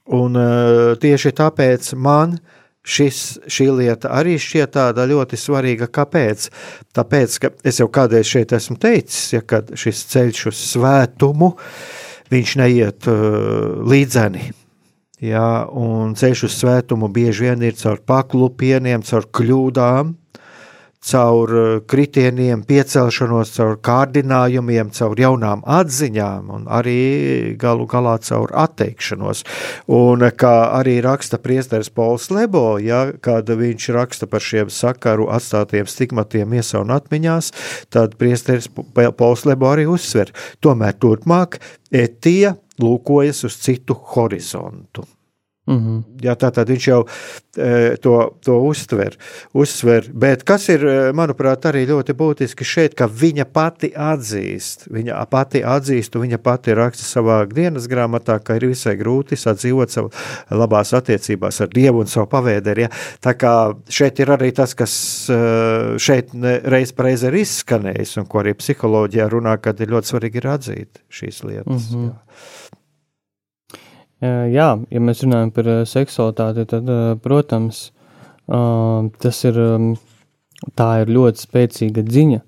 un 0.10 0.42
uh, 0.42 0.98
tieši 0.98 1.38
tāpēc 1.38 1.94
man 2.02 2.34
uh, 2.34 2.59
šis, 2.90 3.22
šī 3.50 3.70
lieta 3.78 4.12
arī 4.18 4.38
šķiet 4.42 4.74
tāda 4.76 5.06
ļoti 5.10 5.40
svarīga. 5.40 5.90
Kāpēc? 5.94 6.50
Tāpēc, 6.98 7.38
ka 7.44 7.52
es 7.68 7.82
jau 7.82 7.90
kādreiz 7.94 8.30
šeit 8.30 8.56
esmu 8.58 8.80
teicis, 8.82 9.36
ja 9.36 9.44
šis 9.84 10.06
ceļš 10.14 10.46
uz 10.52 10.64
svētumu, 10.74 11.54
viņš 12.34 12.56
neiet 12.62 13.10
uh, 13.10 13.80
līdzeni. 13.90 14.50
Jā, 15.20 15.68
un 15.76 16.14
ceļš 16.16 16.46
uz 16.48 16.54
svētumu 16.62 17.10
bieži 17.12 17.50
vien 17.50 17.64
ir 17.68 17.76
caur 17.76 18.00
paklupieniem, 18.08 19.04
caur 19.04 19.28
kļūdām, 19.36 20.14
caur 21.06 21.54
eh, 21.56 21.80
kritieniem, 21.88 22.64
piecelšanos, 22.68 23.54
caur 23.56 23.78
kārdinājumiem, 23.86 24.92
caur 24.96 25.20
jaunām 25.20 25.64
atziņām 25.64 26.50
un 26.56 26.66
arī 26.68 27.56
galu 27.60 27.88
galā 27.90 28.18
caur 28.26 28.52
atteikšanos. 28.66 29.44
Un 29.96 30.26
kā 30.40 30.56
arī 30.78 31.00
raksta 31.06 31.40
priesteris 31.42 31.92
Pols 31.94 32.30
Lebo, 32.34 32.78
ja, 32.84 33.08
kad 33.24 33.50
viņš 33.50 33.90
raksta 33.96 34.30
par 34.30 34.44
šiem 34.44 34.72
sakaru 34.74 35.30
atstātiem 35.34 35.88
stigmatiem 35.90 36.58
iesa 36.60 36.84
un 36.84 36.94
atmiņās, 36.96 37.54
tad 37.94 38.18
priesteris 38.20 38.70
Pols 38.70 39.46
Lebo 39.48 39.72
arī 39.72 39.88
uzsver, 39.90 40.34
tomēr 40.64 41.00
turpmāk 41.00 41.62
etija 41.92 42.58
lūkojas 42.80 43.46
uz 43.48 43.58
citu 43.64 43.98
horizontu. 44.16 45.08
Mm 45.70 45.78
-hmm. 45.78 46.04
Jā, 46.26 46.34
tā 46.36 46.50
tad 46.52 46.70
viņš 46.70 46.86
jau 46.88 47.06
e, 47.58 47.98
to, 48.02 48.14
to 48.42 48.56
uztver, 48.60 49.18
uzsver. 49.54 50.06
Bet 50.14 50.44
kas 50.44 50.70
ir, 50.70 50.86
e, 50.86 51.12
manuprāt, 51.14 51.66
arī 51.70 51.86
ļoti 51.86 52.14
būtiski 52.14 52.66
šeit, 52.66 52.96
ka 52.98 53.06
viņa 53.08 53.46
pati 53.46 53.92
atzīst, 53.96 54.88
viņa 54.90 55.26
pati 55.30 55.62
atzīst, 55.62 56.16
un 56.16 56.22
viņa 56.22 56.38
pati 56.38 56.74
raksta 56.74 57.06
savā 57.06 57.46
dienas 57.54 57.88
grāmatā, 57.88 58.40
ka 58.44 58.56
ir 58.56 58.66
visai 58.66 58.96
grūti 58.98 59.38
sadzīvot 59.38 59.90
savu 59.90 60.10
labās 60.50 60.94
attiecībās 60.94 61.62
ar 61.62 61.68
Dievu 61.68 62.00
un 62.00 62.08
savu 62.08 62.26
pavēderi. 62.26 62.82
Ja? 62.82 62.90
Tā 63.22 63.34
kā 63.38 63.54
šeit 63.90 64.20
ir 64.20 64.32
arī 64.32 64.52
tas, 64.52 64.74
kas 64.74 65.30
e, 65.30 65.40
šeit 65.98 66.34
reiz 66.64 66.92
pareizi 66.92 67.28
ir 67.28 67.34
izskanējis, 67.34 68.18
un 68.18 68.26
ko 68.26 68.40
arī 68.40 68.54
psiholoģijā 68.54 69.30
runā, 69.30 69.58
kad 69.62 69.80
ir 69.80 69.88
ļoti 69.90 70.08
svarīgi 70.08 70.38
ir 70.38 70.48
atzīt 70.48 70.90
šīs 71.10 71.44
lietas. 71.44 71.92
Mm 71.92 71.96
-hmm. 71.96 72.06
Jā. 72.10 72.79
Jā, 74.20 74.68
ja 74.92 75.00
mēs 75.00 75.24
runājam 75.24 75.52
par 75.56 75.68
seksualitāti, 75.88 76.66
tad, 76.68 76.90
protams, 77.24 77.86
tas 79.24 79.40
ir, 79.48 79.60
tā 80.76 80.90
ir 81.04 81.14
ļoti 81.16 81.46
spēcīga 81.46 82.04
dziņa, 82.04 82.42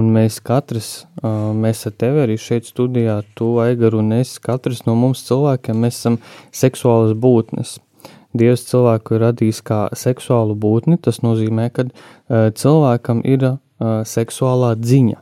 un 0.00 0.08
mēs 0.14 0.38
katrs, 0.46 0.88
mēs 1.20 1.84
ar 1.90 1.96
tevi 2.00 2.24
arī 2.24 2.38
šeit 2.40 2.70
studijā, 2.70 3.18
tu, 3.36 3.52
Aigar 3.60 3.98
un 4.00 4.14
es, 4.16 4.38
katrs 4.40 4.86
no 4.88 4.96
mums 4.96 5.26
cilvēkiem, 5.28 5.84
mēs 5.84 6.00
esam 6.00 6.20
seksuālas 6.56 7.12
būtnes. 7.12 7.76
Dievs 8.32 8.64
cilvēku 8.70 9.18
ir 9.18 9.24
radījis 9.26 9.60
kā 9.66 9.80
seksuālu 9.92 10.54
būtni, 10.56 10.96
tas 11.02 11.20
nozīmē, 11.20 11.68
ka 11.74 11.90
cilvēkam 12.56 13.20
ir 13.28 13.58
seksuālā 14.08 14.76
dziņa. 14.80 15.20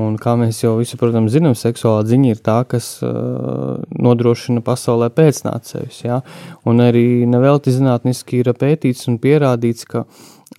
Un 0.00 0.16
kā 0.20 0.32
mēs 0.38 0.62
jau 0.62 0.76
visi, 0.78 0.96
protams, 1.00 1.32
zinām, 1.34 1.54
seksuālā 1.58 2.04
ziņa 2.08 2.32
ir 2.32 2.42
tā, 2.46 2.60
kas 2.68 2.86
uh, 3.04 3.80
nodrošina 3.92 4.62
pasaulē 4.64 5.10
pēcnācējus. 5.12 5.98
Ja? 6.06 6.20
Un 6.68 6.80
arī 6.84 7.26
nevelti 7.28 7.74
zinātniski 7.74 8.40
ir 8.40 8.52
pētīts 8.56 9.08
un 9.10 9.18
pierādīts, 9.22 9.88
ka 9.90 10.06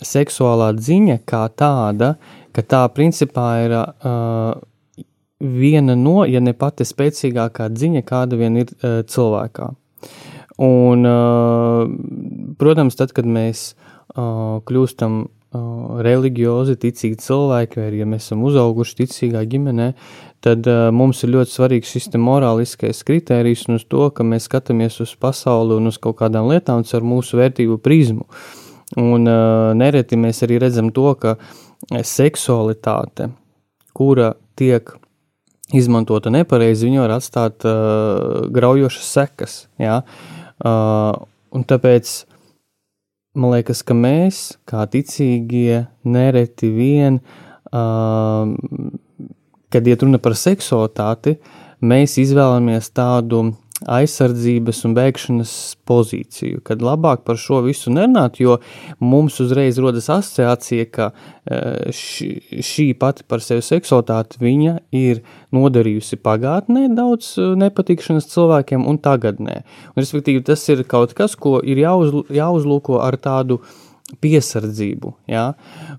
seksuālā 0.05 0.71
ziņa 0.77 1.21
kā 1.27 1.45
tāda, 1.57 2.15
ka 2.53 2.65
tā 2.67 2.83
principā 2.93 3.47
ir 3.65 3.75
uh, 3.79 4.59
viena 5.41 5.97
no, 5.97 6.21
ja 6.29 6.41
ne 6.43 6.53
pati 6.53 6.85
spēcīgākā 6.87 7.71
ziņa, 7.77 8.05
kāda 8.07 8.39
vien 8.39 8.61
ir 8.61 8.71
uh, 8.71 9.01
cilvēkā. 9.07 9.71
Un, 10.61 11.07
uh, 11.07 12.55
protams, 12.61 12.97
tad, 12.99 13.15
kad 13.17 13.25
mēs 13.25 13.71
uh, 13.71 14.59
kļūstam 14.67 15.23
religiozi, 15.51 16.77
ticīgi 16.79 17.19
cilvēki, 17.19 17.79
vai 17.79 17.87
arī 17.89 18.01
ja 18.01 18.07
mēs 18.07 18.29
esam 18.29 18.45
uzauguši 18.47 19.01
ticīgā 19.01 19.41
ģimenē, 19.51 19.89
tad 20.43 20.67
uh, 20.69 20.87
mums 20.95 21.23
ir 21.25 21.33
ļoti 21.35 21.51
svarīgs 21.51 21.91
šis 21.91 22.07
morāliskais 22.15 23.03
kritērijs 23.07 23.67
un 23.67 23.75
uz 23.75 23.83
to, 23.83 24.07
ka 24.15 24.23
mēs 24.23 24.47
skatāmies 24.47 25.01
uz 25.03 25.11
pasauli 25.19 25.75
un 25.75 25.91
uz 25.91 25.99
kaut 25.99 26.21
kādām 26.23 26.47
lietām 26.51 26.85
ar 26.85 27.03
mūsu 27.03 27.41
vērtību 27.41 27.81
prizmu. 27.83 28.25
Un 28.99 29.27
uh, 29.27 29.71
nereti 29.75 30.19
mēs 30.19 30.41
arī 30.47 30.59
redzam 30.63 30.91
to, 30.95 31.11
ka 31.19 31.35
seksualitāte, 31.91 33.31
kura 33.95 34.33
tiek 34.55 34.95
izmantota 35.75 36.31
nepareizi, 36.31 36.87
viņa 36.87 37.05
var 37.05 37.17
atstāt 37.17 37.67
uh, 37.67 38.47
graujošas 38.51 39.13
sekas. 39.19 39.61
Ja? 39.79 40.01
Uh, 40.63 41.15
un 41.51 41.67
tāpēc 41.67 42.21
man 43.35 43.55
liekas, 43.55 43.83
ka 43.87 43.95
mēs, 43.97 44.41
kā 44.67 44.85
ticīgie, 44.91 45.85
nereti 46.03 46.71
vien, 46.73 47.19
uh, 47.71 48.47
kad 49.71 49.87
iet 49.87 50.03
runa 50.03 50.19
par 50.21 50.35
seksualitāti, 50.35 51.37
mēs 51.81 52.17
izvēlamies 52.21 52.91
tādu 52.95 53.51
aizsardzības 53.89 54.83
un 54.85 54.93
bēgšanas 54.97 55.53
pozīciju, 55.89 56.61
kad 56.65 56.83
labāk 56.85 57.23
par 57.25 57.39
šo 57.41 57.61
visu 57.65 57.93
nerunāt, 57.93 58.39
jo 58.41 58.59
mums 59.01 59.39
uzreiz 59.41 59.79
rodas 59.81 60.09
asociācija, 60.13 60.87
ka 60.93 61.09
šī, 61.97 62.29
šī 62.61 62.87
pati 63.01 63.25
par 63.27 63.41
sevi 63.41 63.65
seksualitāte 63.65 64.41
viņa 64.41 64.77
ir 64.95 65.23
nodarījusi 65.55 66.21
pagātnē 66.21 66.87
daudz 66.97 67.33
nepatikšanas 67.61 68.29
cilvēkiem 68.31 68.85
un 68.87 69.01
tagadnē. 69.01 69.61
Un, 69.93 70.03
respektīvi, 70.03 70.43
tas 70.45 70.67
ir 70.69 70.85
kaut 70.89 71.15
kas, 71.17 71.35
ko 71.35 71.59
ir 71.65 71.81
jāuz, 71.81 72.13
jāuzlūko 72.29 73.01
ar 73.01 73.17
tādu 73.21 73.61
piesardzību. 74.19 75.13
Ja? 75.31 75.53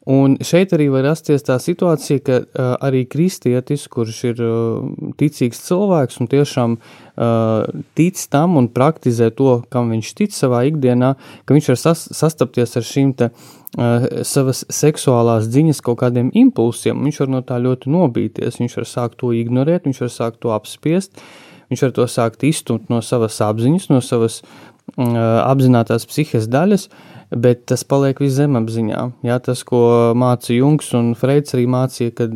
Un 0.09 0.37
šeit 0.45 0.75
arī 0.77 0.89
var 0.93 1.07
rasties 1.07 1.45
tā 1.47 1.57
situācija, 1.63 2.23
ka 2.25 2.39
uh, 2.43 2.73
arī 2.85 3.05
kristietis, 3.11 3.87
kurš 3.93 4.19
ir 4.33 4.43
uh, 4.45 5.13
ticīgs 5.21 5.63
cilvēks 5.67 6.21
un 6.23 6.31
tiešām 6.33 6.77
uh, 6.77 7.83
tic 7.99 8.21
tam 8.33 8.59
un 8.61 8.69
praktizē 8.73 9.31
to, 9.37 9.61
kam 9.73 9.93
viņš 9.95 10.15
tic 10.19 10.37
savā 10.37 10.65
ikdienā, 10.71 11.15
ka 11.47 11.57
viņš 11.57 11.71
var 11.73 11.81
sas 11.81 12.05
sastapties 12.17 12.77
ar 12.81 12.89
šīm 12.89 13.15
te, 13.19 13.31
uh, 13.33 14.09
savas 14.29 14.65
seksuālās 14.73 15.49
dziņas 15.53 15.85
kaut 15.85 16.03
kādiem 16.03 16.33
impulsiem, 16.35 17.01
viņš 17.07 17.23
var 17.25 17.33
no 17.37 17.45
tā 17.47 17.61
ļoti 17.63 17.93
nobīties, 17.93 18.61
viņš 18.61 18.77
var 18.83 18.91
sākt 18.91 19.23
to 19.23 19.33
ignorēt, 19.37 19.89
viņš 19.89 20.05
var 20.05 20.13
sākt 20.13 20.43
to 20.45 20.53
apspiest, 20.57 21.25
viņš 21.73 21.87
var 21.89 21.97
to 21.97 22.11
sākt 22.11 22.45
izstumt 22.45 22.93
no 22.93 23.01
savas 23.01 23.41
apziņas, 23.41 23.89
no 23.95 24.03
savas 24.05 24.43
uh, 24.43 25.17
apzinātās 25.47 26.05
psihes 26.11 26.51
daļas, 26.53 26.91
uh, 26.91 27.09
bet 27.37 27.65
tas 27.71 27.85
paliek 27.89 28.21
viszemapziņā. 28.21 29.03
Jā, 29.27 29.37
tas, 29.45 29.63
ko 29.67 30.13
māca 30.19 30.55
Junks 30.55 30.93
un 30.99 31.13
Freids 31.19 31.57
arī 31.57 31.67
mācīja, 31.71 32.15
kad 32.23 32.35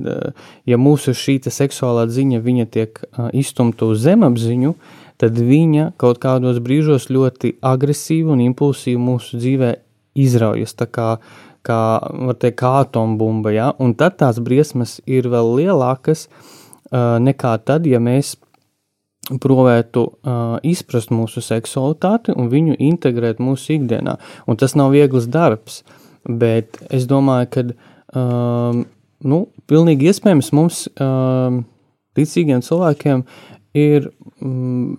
ja 0.68 0.78
mūsu 0.80 1.14
šī 1.16 1.38
seksuālā 1.44 2.06
ziņa 2.12 2.42
viņa 2.44 2.68
tiek 2.72 3.02
izstumta 3.36 3.90
uz 3.90 4.04
zemapziņu, 4.06 4.74
tad 5.20 5.40
viņa 5.40 5.92
kaut 6.00 6.20
kādos 6.22 6.60
brīžos 6.64 7.08
ļoti 7.12 7.56
agresīvi 7.64 8.32
un 8.34 8.44
impulsīvi 8.50 9.00
mūsu 9.00 9.40
dzīvē 9.40 9.72
izraujas. 10.16 10.74
Tā 10.76 10.88
kā, 10.88 11.08
kā, 11.66 11.80
teikt, 12.40 12.58
kā 12.60 12.72
atombumba, 12.84 13.52
ja? 13.54 13.70
un 13.78 13.94
tad 13.98 14.18
tās 14.20 14.40
briesmas 14.42 14.98
ir 15.06 15.28
vēl 15.32 15.54
lielākas 15.60 16.26
uh, 16.28 17.16
nekā 17.22 17.56
tad, 17.64 17.88
ja 17.88 18.00
mēs 18.02 18.36
provētu 19.26 20.02
uh, 20.06 20.56
izprast 20.66 21.10
mūsu 21.10 21.42
seksualitāti 21.42 22.34
un 22.36 22.50
viņu 22.52 22.76
integrēt 22.88 23.40
mūsu 23.42 23.76
ikdienā. 23.76 24.16
Un 24.46 24.58
tas 24.60 24.76
nav 24.78 24.92
viegls 24.94 25.26
darbs, 25.30 25.82
bet 26.26 26.78
es 26.94 27.08
domāju, 27.10 27.50
ka 27.50 27.64
um, 28.20 28.84
nu, 29.26 29.40
pilnīgi 29.70 30.10
iespējams 30.12 30.52
mums, 30.56 30.84
um, 31.02 31.64
ticīgiem 32.16 32.62
cilvēkiem, 32.64 33.24
ir 33.76 34.10
um, 34.40 34.94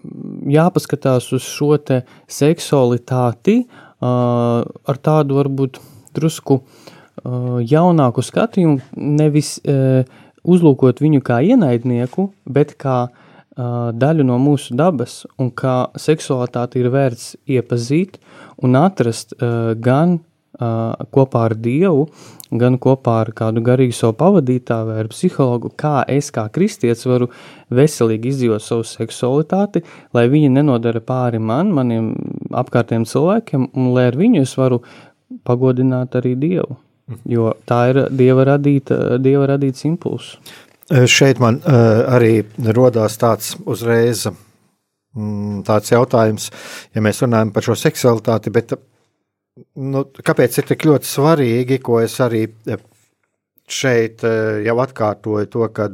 jāpaskatās 0.52 1.32
uz 1.34 1.48
šo 1.48 1.78
te 1.80 2.04
seksualitāti 2.30 3.62
uh, 3.64 4.64
ar 4.68 5.00
tādu 5.08 5.40
varbūt 5.40 5.80
drusku 6.18 6.60
uh, 6.60 7.64
jaunāku 7.64 8.26
skatījumu, 8.26 8.84
nevis 9.00 9.56
uh, 9.64 10.04
uzlūkot 10.48 11.00
viņu 11.04 11.24
kā 11.26 11.40
ienaidnieku, 11.48 12.28
bet 12.52 12.76
kā 12.80 13.00
uh, 13.08 13.24
daļu 13.58 14.26
no 14.28 14.38
mūsu 14.42 14.76
dabas 14.78 15.24
un 15.42 15.52
kā 15.52 15.88
seksualitāti 15.98 16.82
ir 16.82 16.92
vērts 16.94 17.36
iepazīt 17.50 18.20
un 18.64 18.78
atrast 18.78 19.34
gan 19.82 20.20
kopā 20.58 21.44
ar 21.50 21.56
Dievu, 21.58 22.08
gan 22.50 22.78
kopā 22.82 23.20
ar 23.22 23.32
kādu 23.36 23.62
garīgu 23.62 23.94
savu 23.94 24.16
pavadītāju 24.18 24.90
vai 24.90 25.04
psihologu, 25.12 25.72
kā 25.78 26.02
es 26.10 26.32
kā 26.34 26.48
kristietis 26.54 27.06
varu 27.06 27.30
veselīgi 27.70 28.32
izdzīvot 28.32 28.64
savu 28.64 28.86
seksualitāti, 28.88 29.84
lai 30.14 30.28
viņa 30.32 30.50
nenodara 30.56 31.02
pāri 31.02 31.40
man, 31.40 31.74
maniem 31.76 32.14
apkārtējiem 32.50 33.06
cilvēkiem, 33.06 33.70
un 33.76 33.94
lai 33.94 34.08
ar 34.12 34.18
viņu 34.18 34.42
es 34.48 34.56
varu 34.58 34.82
pagodināt 35.46 36.16
arī 36.18 36.36
Dievu. 36.40 36.80
Jo 37.28 37.54
tā 37.68 37.86
ir 37.92 38.02
Dieva 38.12 38.44
radīta, 38.50 39.18
Dieva 39.24 39.46
radīts 39.54 39.86
impulss. 39.88 40.40
Eh, 40.88 41.04
šeit 41.04 41.42
man 41.44 41.58
uh, 41.68 42.06
arī 42.16 42.46
rodās 42.72 43.18
tāds 43.20 43.58
uzreiz 43.68 44.22
mm, 44.30 45.66
tāds 45.68 45.92
jautājums, 45.92 46.46
ja 46.96 47.04
mēs 47.04 47.20
runājam 47.26 47.52
par 47.52 47.66
šo 47.68 47.76
seksualitāti, 47.76 48.54
bet 48.56 48.72
nu, 49.76 50.06
kāpēc 50.08 50.62
ir 50.62 50.70
tik 50.70 50.88
ļoti 50.88 51.10
svarīgi, 51.10 51.82
ko 51.84 52.00
es 52.00 52.16
arī 52.24 52.46
eh, 52.48 52.80
šeit 53.68 54.24
jau 54.64 54.78
atkārtoju 54.80 55.50
to, 55.52 55.66
ka 55.76 55.90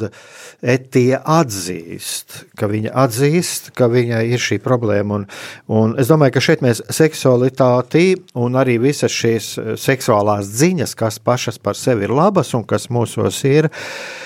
Etija 0.61 1.23
atzīst, 1.39 2.43
ka 2.53 2.69
viņa 2.69 2.91
atzīst, 3.01 3.71
ka 3.73 3.87
viņai 3.89 4.19
ir 4.29 4.43
šī 4.45 4.59
problēma. 4.61 5.17
Un, 5.17 5.25
un 5.73 5.95
es 5.97 6.11
domāju, 6.13 6.35
ka 6.35 6.43
šeit 6.51 6.61
mēs 6.61 6.83
seksualitāti 6.93 8.11
un 8.37 8.61
arī 8.61 8.77
visas 8.83 9.09
šīs 9.09 9.55
seksuālās 9.81 10.53
ziņas, 10.53 10.93
kas 11.01 11.17
pašas 11.17 11.57
par 11.57 11.73
sevi 11.73 12.05
ir 12.05 12.13
labas 12.13 12.53
un 12.53 12.61
kas 12.69 12.91
mūsos 12.93 13.41
ir, 13.49 13.73
uh, 13.73 14.21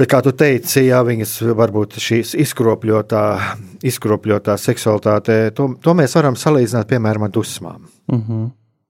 Bet, 0.00 0.08
kā 0.08 0.22
tu 0.24 0.32
teici, 0.32 0.86
jā, 0.86 1.02
viņas 1.04 1.34
varbūt 1.58 1.98
šīs 2.00 2.30
izkropļotā, 2.40 3.24
izkropļotā 3.84 4.54
seksualitāte, 4.56 5.34
to, 5.52 5.66
to 5.84 5.92
mēs 5.98 6.14
varam 6.16 6.38
salīdzināt 6.40 6.88
piemēram 6.88 7.26
ar 7.26 7.34
dusmām. 7.34 7.82
Mhm. 8.08 8.22
-huh. 8.30 8.46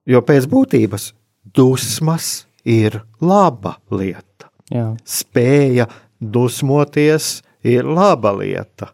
Jo 0.07 0.21
pēc 0.25 0.47
būtības 0.49 1.11
dusmas 1.55 2.47
ir 2.63 3.01
laba 3.21 3.75
lieta. 3.91 4.47
Jā. 4.71 4.95
Spēja 5.05 5.85
dusmoties 6.19 7.41
ir 7.63 7.85
laba 7.85 8.31
lieta. 8.31 8.87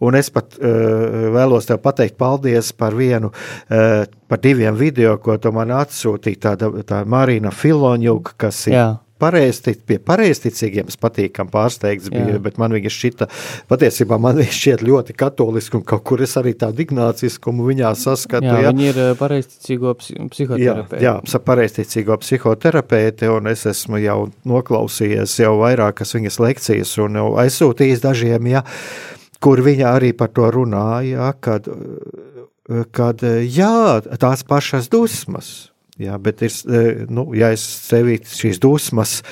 Un 0.00 0.14
es 0.14 0.30
pat 0.30 0.54
uh, 0.60 1.34
vēlos 1.34 1.66
te 1.66 1.76
pateikt 1.76 2.16
paldies 2.16 2.72
par 2.72 2.94
vienu, 2.94 3.32
uh, 3.32 4.06
par 4.28 4.38
diviem 4.38 4.76
video, 4.78 5.18
ko 5.18 5.38
tu 5.38 5.52
man 5.52 5.74
atsūtīji. 5.74 6.38
Tāda 6.38 6.70
tā 6.86 7.04
Marina 7.04 7.50
Filoņuka, 7.50 8.32
kas 8.36 8.66
ir 8.66 8.74
Jā 8.74 8.96
pareiztic, 9.22 9.80
pie 9.88 9.98
pareizticīgiem 10.02 10.90
patīkami 11.00 11.52
pārsteigts 11.52 12.10
bija, 12.12 12.36
Jā. 12.36 12.42
bet 12.42 12.60
man 12.60 12.74
viņa 12.76 12.92
šķita, 12.92 13.28
patiesībā 13.70 14.18
man 14.22 14.40
viņa 14.40 14.56
šķiet 14.58 14.84
ļoti 14.86 15.16
katoliski 15.18 15.78
un 15.80 15.84
kaut 15.88 16.04
kur 16.08 16.22
es 16.24 16.36
arī 16.40 16.54
tādu 16.58 16.84
ignāciskumu 16.84 17.66
viņā 17.68 17.92
saskatu. 17.98 18.48
Jā, 18.48 18.62
ja. 18.66 18.72
viņa 18.74 18.88
ir 18.90 19.02
eh, 19.02 19.12
pareizticīgo 19.18 19.94
psihoterapeite. 19.98 21.02
Jā, 21.02 21.16
jā 21.24 21.42
pareizticīgo 21.50 22.18
psihoterapeite 22.22 23.30
un 23.32 23.52
es 23.52 23.66
esmu 23.70 24.00
jau 24.02 24.18
noklausījies 24.48 25.38
jau 25.42 25.54
vairākas 25.62 26.16
viņas 26.16 26.40
lekcijas 26.42 26.96
un 27.04 27.20
jau 27.20 27.28
aizsūtījis 27.42 28.04
dažiem, 28.04 28.50
ja, 28.52 28.64
kur 29.42 29.62
viņa 29.64 29.94
arī 29.98 30.12
par 30.16 30.32
to 30.36 30.48
runāja, 30.52 31.30
kad, 31.40 31.68
kad 32.96 33.24
jā, 33.44 34.02
tās 34.20 34.44
pašas 34.46 34.90
dusmas, 34.92 35.70
Jā, 35.96 36.16
bet 36.20 36.42
ir, 36.44 36.52
e, 36.68 36.86
nu, 37.08 37.30
ja 37.36 37.52
es 37.56 37.62
sevi 37.88 38.18
šīs 38.20 38.60
dusmas 38.60 39.22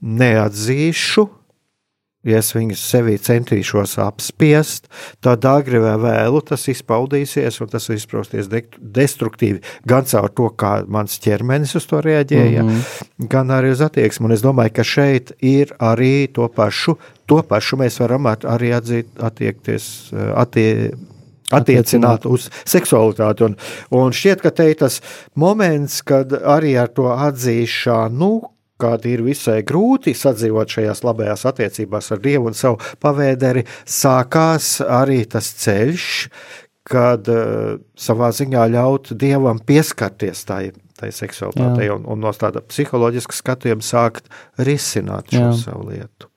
neatzīšu, 0.00 1.26
ja 2.24 2.40
es 2.40 2.50
viņus 2.56 2.80
sevī 2.88 3.18
centīšos 3.20 3.98
apspiest, 4.00 4.88
tad 5.24 5.44
agri 5.48 5.80
vai 5.82 5.94
vēlu 6.00 6.40
tas 6.48 6.64
izpaudīsies, 6.72 7.60
un 7.60 7.72
tas 7.72 7.90
izpausties 7.92 8.48
destruktīvi 8.48 9.60
gan 9.88 10.08
caur 10.08 10.32
to, 10.32 10.48
kā 10.56 10.74
mans 10.88 11.20
ķermenis 11.24 11.76
uz 11.76 11.88
to 11.90 12.00
reaģēja, 12.04 12.62
mm 12.64 12.70
-hmm. 12.70 13.28
gan 13.28 13.52
arī 13.52 13.72
uz 13.76 13.84
attieksmi. 13.84 14.24
Un 14.26 14.32
es 14.32 14.44
domāju, 14.44 14.72
ka 14.72 14.84
šeit 14.84 15.32
ir 15.40 15.76
arī 15.78 16.32
to 16.32 16.48
pašu, 16.48 16.96
to 17.26 17.42
pašu 17.42 17.76
mēs 17.76 18.00
varam 18.00 18.24
arī 18.26 18.72
atzīt, 18.72 19.12
attiekties, 19.20 20.12
e, 20.12 20.32
attie, 20.34 20.92
attiecināt 21.52 22.26
uz 22.30 22.48
seksualitāti. 22.64 23.48
Un, 23.48 23.56
un 23.94 24.14
šķiet, 24.14 24.42
ka 24.44 24.52
te 24.54 24.70
ir 24.70 24.80
tas 24.80 25.00
moments, 25.36 26.00
kad 26.06 26.32
arī 26.32 26.74
ar 26.80 26.92
to 26.94 27.10
atzīšanu, 27.12 28.32
kad 28.80 29.04
ir 29.06 29.22
visai 29.24 29.60
grūti 29.66 30.14
sadzīvot 30.18 30.76
šajās 30.76 31.04
labajās 31.06 31.46
attiecībās 31.50 32.10
ar 32.14 32.22
Dievu 32.24 32.50
un 32.50 32.58
savu 32.58 32.80
pavēderi, 33.02 33.64
sākās 33.86 34.80
arī 34.82 35.22
tas 35.30 35.52
ceļš, 35.62 36.08
kad 36.84 37.30
uh, 37.32 37.78
savā 37.96 38.28
ziņā 38.34 38.66
ļaut 38.74 39.14
Dievam 39.20 39.62
pieskarties 39.64 40.44
tai, 40.48 40.66
tai 40.98 41.12
seksualitātei 41.16 41.88
un, 41.94 42.04
un 42.10 42.20
no 42.26 42.34
tāda 42.36 42.60
psiholoģiska 42.66 43.38
skatījuma 43.38 43.84
sākt 43.84 44.28
risināt 44.60 45.32
šo 45.32 45.46
Jā. 45.46 45.56
savu 45.62 45.88
lietu. 45.94 46.33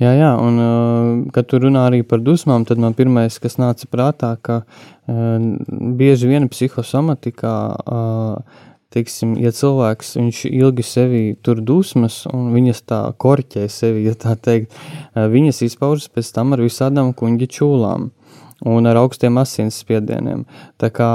Jā, 0.00 0.14
jā, 0.16 0.30
un 0.40 0.56
uh, 0.56 1.08
kad 1.34 1.44
tu 1.50 1.58
runā 1.60 1.82
arī 1.90 2.00
par 2.08 2.22
dusmām, 2.24 2.64
tad 2.64 2.80
man 2.80 2.94
pirmais, 2.96 3.34
kas 3.42 3.58
nāca 3.60 3.84
prātā, 3.92 4.30
ka 4.40 4.62
uh, 4.62 5.34
bieži 5.68 6.30
vien 6.30 6.48
psihosomatikā, 6.48 7.56
uh, 7.84 8.62
teiksim, 8.96 9.34
ja 9.36 9.52
cilvēks 9.52 10.14
ilgi 10.48 10.86
sevi 10.88 11.20
tur 11.44 11.60
dusmas 11.60 12.22
un 12.32 12.48
viņas 12.54 12.80
tā 12.88 13.02
korķē 13.20 13.66
sevi, 13.68 14.06
ja 14.08 14.16
tā 14.16 14.38
teikt, 14.40 14.72
viņas 15.14 15.60
izpaužas 15.68 16.08
pēc 16.08 16.32
tam 16.34 16.56
ar 16.56 16.64
visādām 16.64 17.12
kuņģa 17.14 17.50
čūlām 17.58 18.08
un 18.72 18.90
ar 18.90 19.02
augstiem 19.04 19.36
asins 19.38 19.82
spiedieniem. 19.84 20.46
Tā 20.80 20.90
kā 20.96 21.12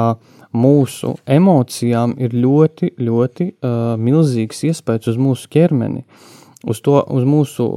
mūsu 0.55 1.17
emocijām 1.25 2.13
ir 2.21 2.37
ļoti, 2.37 2.93
ļoti 3.01 3.49
uh, 3.49 3.97
milzīgs 3.97 4.61
iespējas 4.69 5.09
uz 5.15 5.21
mūsu 5.25 5.49
ķermeni. 5.57 6.05
Uh, 6.05 6.31
uz, 6.65 6.81
to, 6.85 6.97
uz 7.15 7.27
mūsu 7.29 7.67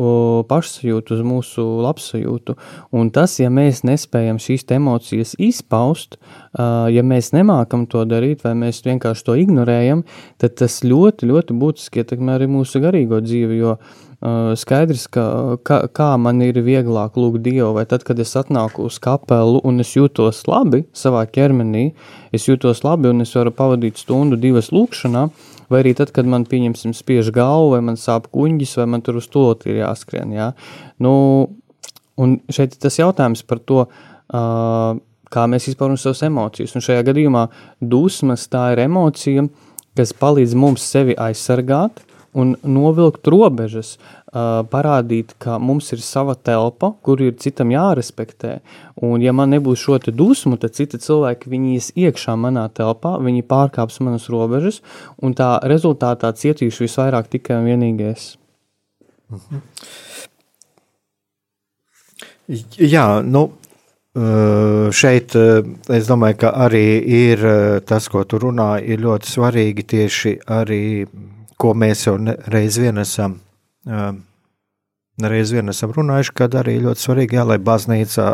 pašsajūtu, 0.50 1.18
uz 1.18 1.22
mūsu 1.26 1.66
labsajūtu. 1.84 2.56
Un 2.98 3.12
tas, 3.14 3.38
ja 3.42 3.52
mēs 3.52 3.84
nespējam 3.86 4.40
šīs 4.42 4.66
emocijas 4.78 5.36
izpaust, 5.38 6.18
ja 6.56 7.04
mēs 7.06 7.32
nemākam 7.36 7.86
to 7.90 8.04
darīt, 8.08 8.44
vai 8.46 8.56
mēs 8.58 8.82
vienkārši 8.86 9.26
to 9.28 9.38
ignorējam, 9.38 10.04
tad 10.40 10.58
tas 10.60 10.82
ļoti, 10.84 11.28
ļoti 11.30 11.56
būtiski 11.58 12.04
ietekmē 12.04 12.38
arī 12.38 12.50
mūsu 12.50 12.82
garīgo 12.84 13.22
dzīvi. 13.24 13.62
Jo 13.62 13.78
skaidrs, 14.58 15.06
ka 15.14 15.58
kā, 15.62 15.84
kā 15.94 16.08
man 16.18 16.42
ir 16.42 16.58
vieglāk 16.66 17.14
lūgt 17.14 17.44
Dievu, 17.44 17.70
vai 17.76 17.84
tad, 17.86 18.02
kad 18.02 18.18
es 18.18 18.34
atnāku 18.36 18.88
uz 18.88 18.98
kapelu 18.98 19.60
un 19.62 19.78
es 19.80 19.94
jūtos 19.94 20.42
labi 20.50 20.84
savā 20.92 21.22
ķermenī, 21.30 21.92
es 22.34 22.48
jūtos 22.48 22.82
labi 22.82 23.12
un 23.12 23.22
es 23.22 23.34
varu 23.38 23.54
pavadīt 23.54 24.00
stundu, 24.02 24.36
divas 24.40 24.72
lūkšanā 24.74 25.28
vai 25.72 25.82
arī 25.82 25.94
tad, 25.98 26.12
kad 26.16 26.28
man, 26.28 26.46
pieņemsim, 26.48 26.94
spiež 26.96 27.32
galvu, 27.34 27.74
vai 27.76 27.82
man 27.90 27.98
sāp 28.00 28.30
kuņģis, 28.34 28.76
vai 28.80 28.86
man 28.94 29.04
tur 29.04 29.20
uz 29.20 29.28
to 29.32 29.50
ir 29.68 29.82
jāskrien, 29.82 30.32
jā. 30.36 30.52
Nu, 31.04 31.12
un 32.18 32.38
šeit 32.52 32.76
ir 32.76 32.82
tas 32.82 32.98
jautājums 32.98 33.44
par 33.48 33.62
to, 33.62 33.86
uh, 33.88 34.98
kā 35.32 35.46
mēs 35.50 35.68
izpaužam 35.70 36.00
savas 36.00 36.24
emocijas, 36.28 36.74
un 36.76 36.84
šajā 36.84 37.04
gadījumā 37.10 37.46
dusmas 37.80 38.48
tā 38.50 38.70
ir 38.74 38.84
emocija, 38.86 39.44
kas 39.98 40.14
palīdz 40.16 40.54
mums 40.58 40.84
sevi 40.88 41.16
aizsargāt, 41.18 42.04
un 42.36 42.54
novilkt 42.62 43.28
robežas, 43.30 43.96
parādīt, 44.72 45.32
ka 45.40 45.56
mums 45.58 45.92
ir 45.94 46.02
sava 46.04 46.34
telpa, 46.34 46.92
kur 47.02 47.20
ir 47.24 47.36
citam 47.40 47.72
jārespektē. 47.72 48.58
Un, 49.00 49.22
ja 49.24 49.32
man 49.32 49.54
nebūs 49.54 49.80
šo 49.80 49.98
dusmu, 50.12 50.58
tad 50.60 50.76
citi 50.76 51.00
cilvēki 51.00 51.48
viņas 51.48 51.92
iekšā 51.96 52.36
manā 52.36 52.68
telpā, 52.68 53.16
viņi 53.24 53.46
pārkāps 53.48 54.00
manas 54.04 54.28
robežas, 54.28 54.82
un 55.22 55.34
tā 55.34 55.58
rezultātā 55.64 56.32
cietīšu 56.32 56.84
visvairāk 56.86 57.30
tikai 57.32 57.62
un 57.62 57.70
vienīgi 57.70 58.10
es. 58.12 58.34
Mhm. 59.32 59.64
Jā, 62.80 63.20
nu, 63.22 63.50
Šeit 64.18 65.34
es 65.36 66.08
domāju, 66.08 66.38
ka 66.40 66.50
arī 66.64 66.98
ir 67.04 67.42
tas, 67.86 68.08
ko 68.10 68.24
tu 68.24 68.40
runā, 68.42 68.80
ir 68.82 69.02
ļoti 69.04 69.30
svarīgi 69.30 69.84
tieši 69.92 70.32
arī 70.56 70.80
ko 71.58 71.74
mēs 71.74 72.06
jau 72.06 72.16
reiz 72.50 72.78
vien 72.80 73.02
esam, 73.02 73.38
reiz 75.22 75.52
vien 75.54 75.72
esam 75.72 75.92
runājuši, 75.96 76.34
kad 76.38 76.56
arī 76.58 76.78
ļoti 76.84 77.04
svarīgi, 77.04 77.38
jā, 77.38 77.46
lai 77.48 77.58
baznīca, 77.62 78.28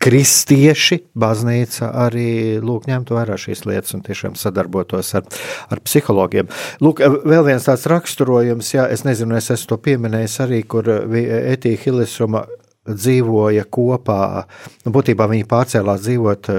kristieši, 0.00 0.96
baznīca 1.20 1.90
arī 2.06 2.56
lūk, 2.64 2.86
ņemtu 2.88 3.16
vērā 3.18 3.36
šīs 3.40 3.66
lietas 3.68 3.96
un 3.96 4.04
tiešām 4.06 4.36
sadarbotos 4.40 5.12
ar, 5.18 5.26
ar 5.68 5.82
psihologiem. 5.84 6.48
Lūk, 6.80 7.02
vēl 7.28 7.44
viens 7.50 7.68
tāds 7.68 7.84
raksturojums, 7.90 8.72
jā, 8.76 8.86
es 8.92 9.04
nezinu, 9.04 9.36
es 9.36 9.50
esmu 9.52 9.74
to 9.74 9.80
pieminējis 9.84 10.38
arī, 10.46 10.62
kur 10.64 10.88
Etija 10.88 11.82
Hilesuma 11.84 12.46
dzīvoja 12.88 13.66
kopā, 13.68 14.46
nu, 14.86 14.94
būtībā 14.94 15.28
viņi 15.30 15.48
pārcēlās 15.50 16.00
dzīvot 16.06 16.52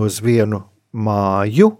uz 0.00 0.22
vienu 0.24 0.64
māju, 0.96 1.74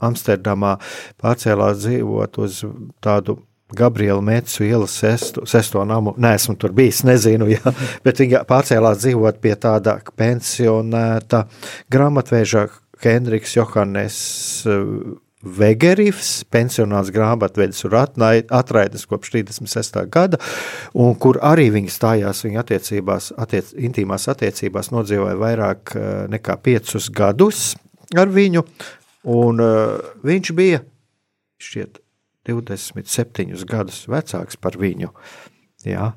Amsterdamā 0.00 0.76
pārcēlās 1.20 1.84
dzīvot 1.84 2.40
uz 2.44 2.64
tādu 3.04 3.40
Gabriela 3.76 4.20
Metsu 4.20 4.64
ielas 4.64 4.90
sesto, 4.98 5.46
sesto 5.46 5.84
namu. 5.86 6.14
Nē, 6.18 6.34
esmu 6.38 6.56
tur 6.58 6.74
bijis, 6.74 7.04
nezinu, 7.06 7.48
jā, 7.52 7.74
bet 8.04 8.22
viņa 8.22 8.44
pārcēlās 8.48 9.02
dzīvot 9.04 9.40
pie 9.42 9.54
tāda 9.60 10.00
pensionēta 10.18 11.44
grāmatvēža 11.92 12.66
Hendriks 13.00 13.56
Johannes 13.56 14.16
eh, 14.68 14.86
Vegerifs, 15.40 16.42
pensionāts 16.52 17.08
grāmatvedis 17.14 17.86
un 17.88 17.94
atraides 17.96 19.06
kopš 19.08 19.30
36. 19.38 20.02
gada, 20.12 20.36
un 20.92 21.14
kur 21.16 21.38
arī 21.40 21.70
viņi 21.72 21.94
stājās 21.94 22.44
viņa 22.44 22.60
attiecībās, 22.60 23.30
attiec, 23.40 23.70
intīmās 23.72 24.28
attiecībās, 24.28 24.92
nodzīvoja 24.92 25.38
vairāk 25.40 25.94
eh, 25.96 26.10
nekā 26.34 26.58
piecus 26.60 27.08
gadus 27.08 27.70
ar 28.18 28.28
viņu, 28.28 28.64
Un 29.28 29.60
uh, 29.60 30.00
viņš 30.24 30.52
bija 30.56 30.80
šķiet 31.60 32.00
27 32.48 33.66
gadus 33.68 34.06
vecāks 34.08 34.56
par 34.56 34.78
viņu. 34.80 35.12
Jā. 35.84 36.12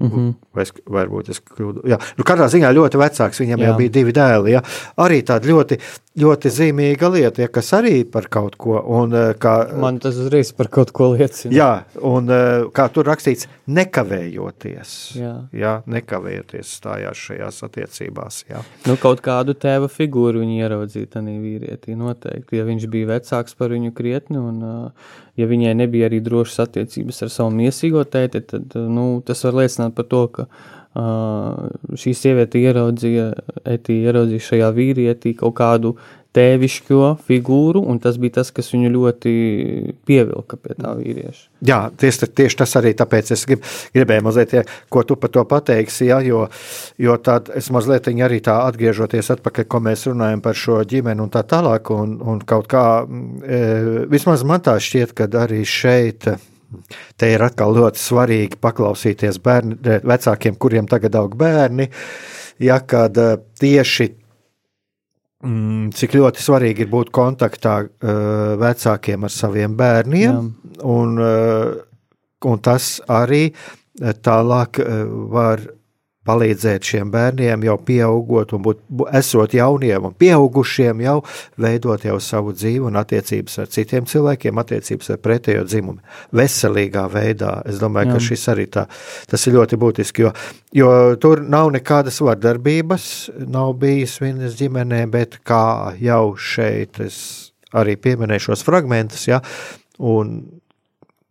Mm 0.00 0.10
-hmm. 0.10 0.34
Vai 0.54 0.62
es, 0.62 0.72
varbūt 0.90 1.28
es 1.30 1.38
kļūdu. 1.38 1.84
Jā, 1.86 1.98
nu, 2.18 2.24
katrā 2.26 2.48
ziņā 2.50 2.72
ļoti 2.74 2.98
vecāks. 2.98 3.38
Viņam 3.40 3.60
jā. 3.60 3.66
jau 3.66 3.76
bija 3.78 3.90
divi 3.94 4.12
dēli. 4.12 4.50
Jā. 4.50 4.62
Arī 4.98 5.22
tāda 5.22 5.46
ļoti, 5.46 5.78
ļoti 6.18 6.50
zīmīga 6.50 7.10
lieta, 7.12 7.42
ja, 7.42 7.48
kas 7.48 7.72
arī 7.72 8.04
par 8.10 8.26
kaut 8.26 8.56
ko. 8.56 8.82
Un, 8.86 9.14
eh, 9.14 9.34
kā, 9.38 9.78
Man 9.78 9.98
tas 9.98 10.16
uzreiz 10.16 10.52
par 10.52 10.68
kaut 10.68 10.90
ko 10.90 11.14
liecina. 11.14 11.54
Jā, 11.54 11.84
un 12.02 12.30
eh, 12.30 12.64
kā 12.74 12.88
tur 12.92 13.04
rakstīts, 13.06 13.46
nekavējoties. 13.68 15.16
Jā, 15.16 15.34
jā 15.52 15.82
nekavējoties 15.86 16.74
stājās 16.80 17.14
šajās 17.14 17.62
attiecībās. 17.62 18.44
Jā. 18.50 18.64
Nu, 18.86 18.96
kaut 18.96 19.22
kādu 19.22 19.54
tēva 19.54 19.86
figūru 19.88 20.42
viņi 20.42 20.58
ieraudzīja 20.58 21.06
tajā 21.06 21.38
vīrietī 21.38 21.94
noteikti. 21.94 22.56
Ja 22.56 22.64
viņš 22.64 22.86
bija 22.90 23.06
vecāks 23.06 23.54
par 23.54 23.70
viņu 23.70 23.94
krietni 23.94 24.38
un 24.38 24.62
uh, 24.62 24.90
ja 25.40 25.48
viņai 25.50 25.74
nebija 25.78 26.08
arī 26.10 26.20
drošas 26.24 26.66
attiecības 26.68 27.24
ar 27.26 27.32
savu 27.32 27.54
miesīgo 27.56 28.04
tēti, 28.06 28.42
tad 28.52 28.74
nu, 28.74 29.06
tas 29.26 29.42
var 29.46 29.58
liecināt 29.60 29.96
par 29.96 30.08
to, 30.10 30.22
ka 30.34 30.46
uh, 30.46 31.96
šī 31.98 32.14
sieviete 32.18 32.62
ieraudzīja, 32.62 33.30
etī, 33.76 34.00
ieraudzīja 34.06 34.48
šajā 34.50 34.70
vīrietī 34.76 35.34
kaut 35.38 35.56
kādu 35.58 35.96
tēvišķo 36.34 37.08
figūru, 37.28 37.82
un 37.90 38.00
tas 38.02 38.16
bija 38.20 38.40
tas, 38.40 38.50
kas 38.54 38.70
viņu 38.74 38.90
ļoti 38.94 39.32
pievilka 40.06 40.58
pie 40.58 40.76
tā 40.76 40.94
vīrieša. 40.98 41.42
Jā, 41.68 41.78
tieši, 42.00 42.28
tieši 42.40 42.58
tas 42.60 42.74
arī 42.80 42.94
tāpēc 42.98 43.30
es 43.36 43.44
grib, 43.48 43.62
gribēju 43.94 44.24
mazliet, 44.26 44.54
ja, 44.58 44.64
ko 44.92 45.04
tu 45.06 45.16
par 45.20 45.30
to 45.34 45.44
pateiksi, 45.48 46.08
ja, 46.10 46.18
jo, 46.24 46.44
jo 47.00 47.18
tad 47.24 47.52
es 47.54 47.70
mazliet 47.74 48.10
arī 48.10 48.40
tā 48.44 48.56
atgriežoties 48.68 49.30
atpakaļ, 49.36 49.68
ko 49.70 49.82
mēs 49.86 50.08
runājam 50.10 50.42
par 50.44 50.58
šo 50.58 50.80
ģimeni 50.90 51.22
un 51.24 51.30
tā 51.34 51.44
tālāk, 51.48 51.92
un, 51.94 52.18
un 52.18 52.42
kaut 52.42 52.68
kā, 52.72 52.84
e, 53.04 53.62
vismaz 54.10 54.42
man 54.46 54.64
tā 54.64 54.76
šķiet, 54.82 55.14
ka 55.14 55.30
arī 55.44 55.62
šeit 55.68 56.28
te 57.20 57.30
ir 57.30 57.42
atkal 57.46 57.76
ļoti 57.76 58.00
svarīgi 58.02 58.58
paklausīties 58.58 59.38
bērni, 59.44 59.78
vecākiem, 60.02 60.58
kuriem 60.58 60.90
tagad 60.90 61.14
aug 61.20 61.38
bērni, 61.38 61.86
ja 62.64 62.82
kad 62.82 63.18
e, 63.22 63.30
tieši 63.62 64.10
Mm, 64.10 64.23
cik 65.94 66.16
ļoti 66.16 66.42
svarīgi 66.44 66.84
ir 66.84 66.90
būt 66.92 67.12
kontaktā 67.14 67.78
uh, 67.84 68.54
vecākiem 68.60 69.26
ar 69.26 69.32
saviem 69.32 69.76
bērniem, 69.78 70.38
Jā. 70.38 70.84
un, 70.94 71.18
uh, 71.20 71.74
un 72.48 72.62
tas 72.64 72.96
arī 73.12 73.46
tālāk 74.24 74.80
uh, 74.82 75.04
var 75.34 75.64
palīdzēt 76.24 76.88
šiem 76.88 77.10
bērniem 77.12 77.64
jau 77.66 77.76
pieaugot 77.86 78.54
un 78.56 78.62
būt, 78.64 78.80
esot 79.16 79.54
jauniem 79.56 80.08
un 80.08 80.16
pieaugušiem, 80.18 81.02
jau 81.04 81.18
veidot 81.60 82.04
jau 82.08 82.16
savu 82.22 82.54
dzīvi 82.56 82.88
un 82.88 82.98
attiecības 83.00 83.58
ar 83.62 83.70
citiem 83.74 84.08
cilvēkiem, 84.10 84.60
attiecības 84.62 85.14
ar 85.14 85.20
pretējo 85.24 85.64
dzimumu. 85.68 86.00
Veselīgā 86.34 87.04
veidā. 87.12 87.54
Es 87.68 87.80
domāju, 87.82 88.12
Jā. 88.12 88.16
ka 88.16 88.26
šis 88.28 88.46
arī 88.54 88.68
tā, 88.72 88.86
tas 89.30 89.46
ir 89.48 89.58
ļoti 89.58 89.80
būtiski, 89.80 90.26
jo, 90.26 90.34
jo 90.74 90.90
tur 91.20 91.44
nav 91.44 91.72
nekādas 91.74 92.20
vardarbības, 92.24 93.08
nav 93.44 93.74
bijis 93.82 94.18
vienas 94.22 94.56
ģimenē, 94.60 95.04
bet 95.12 95.40
kā 95.46 95.94
jau 96.00 96.36
šeit 96.40 97.02
es 97.04 97.18
arī 97.74 97.96
pieminēju 98.00 98.48
šos 98.48 98.64
fragmentus, 98.66 99.26
ja, 99.28 99.42
un 99.98 100.38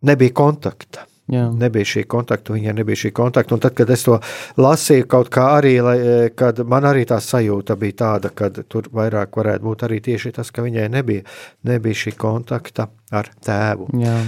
nebija 0.04 0.34
kontakta. 0.36 1.08
Jā. 1.32 1.46
Nebija 1.56 1.88
šī 1.88 2.02
kontakta, 2.10 2.52
viņai 2.52 2.74
nebija 2.76 3.00
šī 3.00 3.10
kontakta. 3.16 3.56
Un 3.56 3.62
tad, 3.64 3.72
kad 3.78 3.90
es 3.94 4.02
to 4.04 4.18
lasīju, 4.60 5.06
kaut 5.08 5.30
kā 5.32 5.46
arī, 5.56 5.72
lai, 5.84 5.96
kad 6.36 6.60
man 6.68 6.84
arī 6.90 7.06
tā 7.08 7.16
sajūta 7.24 7.78
bija 7.80 7.96
tāda, 8.02 8.28
ka 8.28 8.50
tur 8.52 8.90
vairāk 8.92 9.38
varētu 9.40 9.64
būt 9.64 9.86
arī 9.88 10.02
tieši 10.04 10.34
tas, 10.36 10.52
ka 10.52 10.64
viņai 10.66 10.88
nebija, 10.92 11.24
nebija 11.64 12.00
šī 12.04 12.12
kontakta 12.20 12.90
ar 13.14 13.32
tēvu. 13.46 13.88
Jā. 14.04 14.18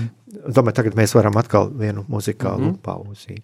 Domāju, 0.47 0.77
tagad 0.81 0.97
mēs 0.97 1.13
varam 1.17 1.37
atkal 1.41 1.69
vienu 1.77 2.05
muzikālu 2.09 2.65
mm 2.65 2.73
-hmm. 2.73 2.83
pauzi. 2.83 3.43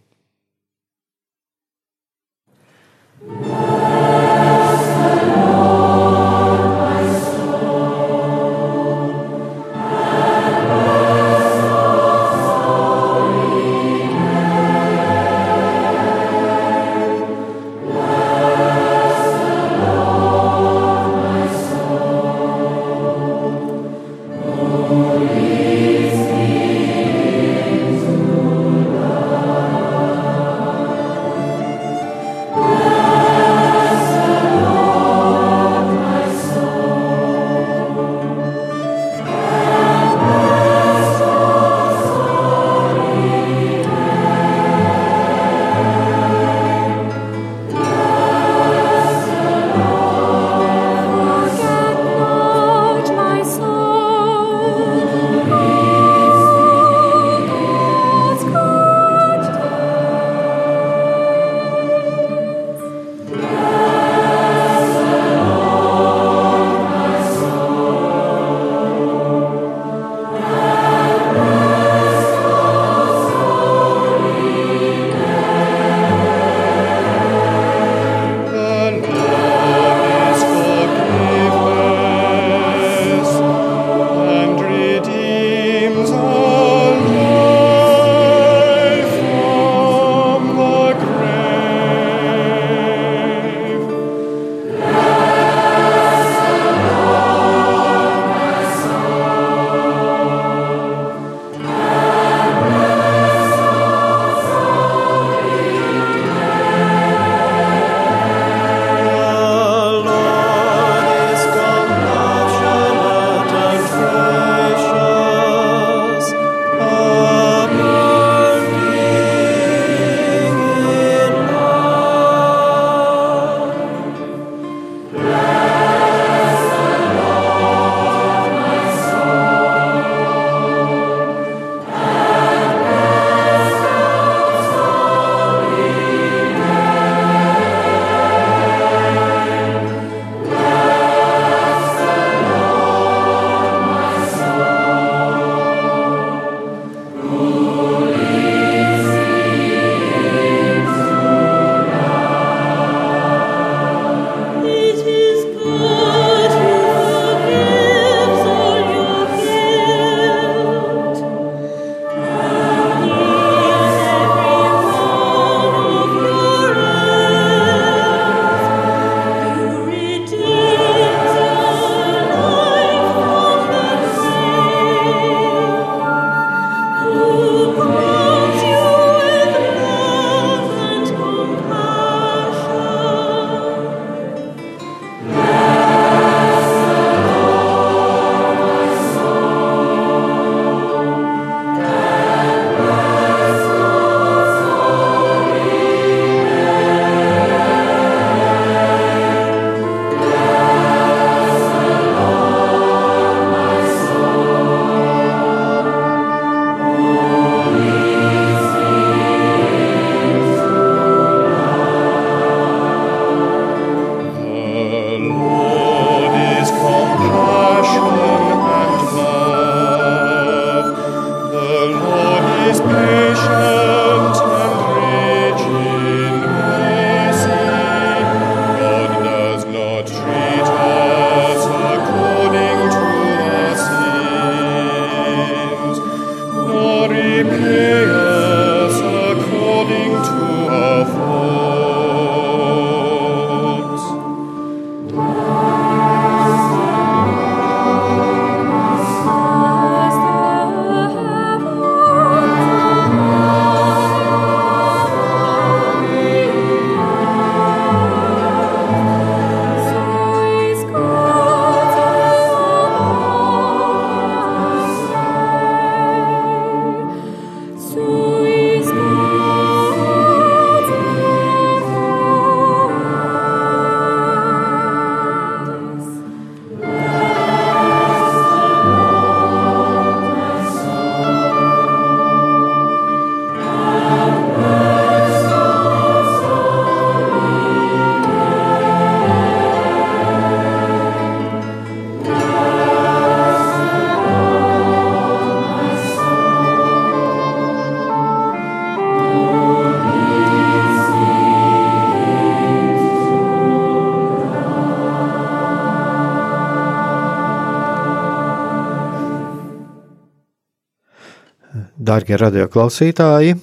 Dārgie 312.23 312.37
radio 312.39 312.69
klausītāji, 312.71 313.57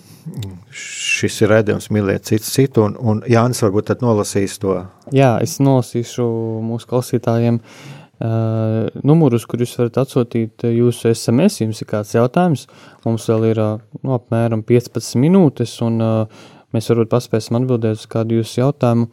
šis 0.76 1.38
ir 1.45 1.47
redzējums 1.53 1.86
mīlēt 1.95 2.26
cits 2.28 2.49
citu, 2.51 2.82
un, 2.89 2.97
un 2.99 3.22
Jānis 3.24 3.62
varbūt 3.64 3.86
tad 3.88 4.01
nolasīs 4.03 4.57
to. 4.60 4.74
Jā, 5.16 5.30
es 5.39 5.53
nolasīšu 5.64 6.26
mūsu 6.68 6.89
klausītājiem 6.89 7.62
uh, 7.62 8.89
numurus, 8.99 9.45
kur 9.47 9.64
jūs 9.64 9.78
varat 9.80 10.01
atsūtīt 10.03 10.68
jūsu 10.76 11.14
SMS, 11.14 11.62
jums 11.62 11.80
ir 11.80 11.88
kāds 11.93 12.12
jautājums. 12.18 12.66
Mums 13.05 13.30
vēl 13.32 13.47
ir 13.53 13.64
uh, 13.64 13.80
nu, 14.03 14.18
apmēram 14.18 14.66
15 14.68 15.16
minūtes, 15.24 15.78
un 15.88 16.03
uh, 16.03 16.43
mēs 16.76 16.91
varbūt 16.91 17.14
paspēsim 17.16 17.62
atbildēt 17.62 18.03
uz 18.03 18.10
kādu 18.12 18.41
jūsu 18.41 18.60
jautājumu, 18.66 19.07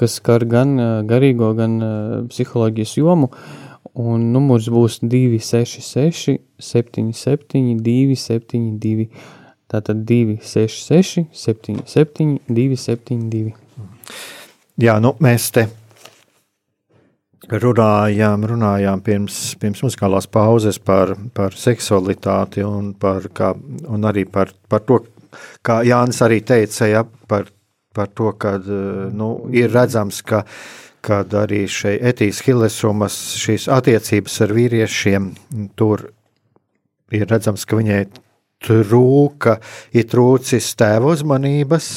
kas 0.00 0.16
skar 0.22 0.48
gan 0.48 0.72
uh, 0.80 0.90
garīgo, 1.04 1.52
gan 1.60 1.76
uh, 1.82 2.18
psiholoģijas 2.32 2.96
jomu. 3.02 3.28
Un 3.94 4.30
numurs 4.32 4.68
būs 4.72 5.00
266, 5.02 6.38
77, 6.58 7.76
272. 7.84 9.08
Tātad 9.66 10.04
266, 10.06 11.26
77, 11.34 12.38
272. 12.46 13.54
Jā, 14.78 14.98
nu, 15.02 15.14
mēs 15.22 15.50
te 15.54 15.66
runājām, 17.50 18.46
runājām 18.50 19.02
pirms, 19.06 19.40
pirms 19.60 19.82
muzikālās 19.86 20.26
pauzes 20.30 20.78
par, 20.82 21.14
par 21.34 21.54
seksualitāti 21.58 22.64
un, 22.66 22.92
par, 22.94 23.28
kā, 23.34 23.52
un 23.88 24.06
arī 24.08 24.26
par, 24.30 24.52
par 24.68 24.82
to, 24.86 25.00
kā 25.66 25.80
Jānis 25.86 26.22
arī 26.26 26.40
teica, 26.46 26.88
ja, 26.90 27.04
par, 27.04 27.50
par 27.94 28.10
to, 28.14 28.32
ka 28.38 28.56
nu, 29.14 29.30
ir 29.54 29.70
redzams, 29.72 30.22
ka, 30.26 30.44
kad 31.06 31.34
arī 31.38 31.64
šeit 31.70 32.02
etīs 32.10 32.42
Hillesumas 32.46 33.16
šīs 33.38 33.68
attiecības 33.72 34.40
ar 34.42 34.54
vīriešiem, 34.56 35.30
tur 35.78 36.08
ir 37.14 37.26
redzams, 37.30 37.64
ka 37.66 37.78
viņai 37.78 38.02
trūka, 38.66 39.58
ir 39.94 40.04
trūcis 40.10 40.74
tēva 40.78 41.12
uzmanības. 41.14 41.90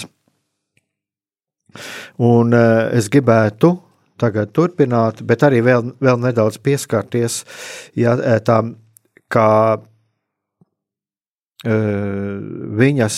Un 2.26 2.53
uh, 2.53 2.89
es 2.97 3.10
gribētu 3.12 3.76
tagad 4.20 4.51
turpināt, 4.51 5.22
bet 5.24 5.43
arī 5.47 5.62
vēl, 5.64 5.93
vēl 6.03 6.18
nedaudz 6.20 6.57
pieskarties 6.60 7.45
ja, 7.95 8.18
eh, 8.20 8.39
tam, 8.43 8.76
kā 9.32 9.80
uh, 9.80 9.86
viņas 12.82 13.16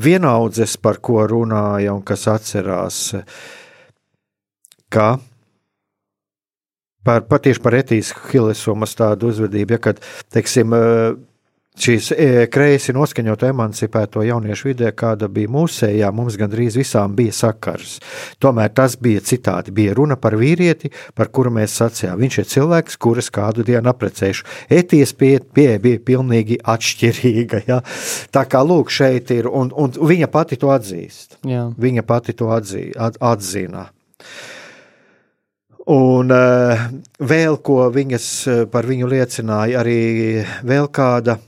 vienaudzes, 0.00 0.76
par 0.80 1.00
ko 1.02 1.26
runāja 1.28 1.92
un 1.96 2.02
kas 2.06 2.28
atcerās, 2.30 3.00
ka 4.92 5.08
par, 7.06 7.24
patieši 7.30 7.64
par 7.64 7.78
etīsku 7.80 8.30
Hilesumas 8.32 8.94
tādu 8.98 9.32
uzvedību, 9.32 9.76
ja, 9.76 9.82
kad, 9.88 10.04
teiksim, 10.34 10.76
uh, 10.76 11.18
šīs 11.80 12.10
e, 12.12 12.26
kreisi 12.52 12.92
noskaņoto 12.94 13.48
emancipēto 13.50 14.24
jauniešu 14.26 14.70
vidē, 14.70 14.90
kāda 14.96 15.28
bija 15.32 15.50
mūsējā, 15.54 16.10
mums 16.14 16.36
gandrīz 16.40 16.76
visām 16.78 17.14
bija 17.16 17.34
sakars. 17.36 17.98
Tomēr 18.42 18.72
tas 18.74 18.96
bija 19.00 19.22
citādi. 19.24 19.72
Bija 19.74 19.94
runa 19.96 20.18
par 20.20 20.36
vīrieti, 20.40 20.90
par 21.16 21.30
kuru 21.32 21.52
mēs 21.56 21.78
sacījām. 21.80 22.18
Viņš 22.20 22.38
ir 22.42 22.50
cilvēks, 22.54 22.98
kuras 23.00 23.30
kādu 23.32 23.64
dienu 23.66 23.92
aprecējuši. 23.92 24.46
Eties 24.80 25.14
pieeja 25.16 25.44
pie, 25.54 25.70
bija 25.82 26.02
pilnīgi 26.10 26.60
atšķirīga. 26.74 27.64
Ja? 27.70 27.80
Tā 28.34 28.44
kā 28.50 28.64
lūk, 28.66 28.92
šeit 28.92 29.32
ir, 29.34 29.48
un, 29.48 29.72
un 29.72 29.94
viņa 29.94 30.30
pati 30.32 30.60
to 30.60 30.72
atzīst. 30.74 31.40
Jā. 31.48 31.68
Viņa 31.80 32.06
pati 32.06 32.36
to 32.36 32.50
atzī, 32.54 32.90
at, 32.98 33.20
atzina. 33.24 33.88
Un 35.86 36.32
uh, 36.34 36.88
vēl 37.18 37.56
ko 37.64 37.86
viņas 37.92 38.26
par 38.72 38.86
viņu 38.86 39.08
liecināja, 39.08 39.80
arī 39.80 40.00
vēl 40.66 40.90
kāda 40.92 41.38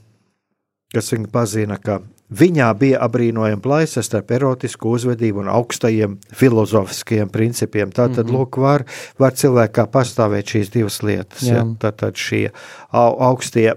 kas 0.93 1.13
viņu 1.13 1.29
pazina, 1.33 1.77
ka 1.81 1.99
viņā 2.33 2.69
bija 2.77 3.01
apbrīnojama 3.05 3.61
plaisa 3.63 4.03
starp 4.05 4.31
erotisku 4.33 4.93
uzvedību 4.95 5.43
un 5.43 5.51
augstajiem 5.53 6.17
filozofiskiem 6.33 7.31
principiem. 7.33 7.91
Tātad, 7.91 8.25
mm 8.25 8.29
-hmm. 8.29 8.37
lūk, 8.37 8.59
var, 8.61 8.85
var 9.19 9.33
cilvēkā 9.33 9.87
pastāvēt 9.93 10.55
šīs 10.55 10.71
divas 10.73 11.01
lietas. 11.03 11.43
Jā. 11.47 11.61
Ja? 11.61 11.65
Tātad 11.79 12.17
šie 12.17 12.51
augstie 12.91 13.73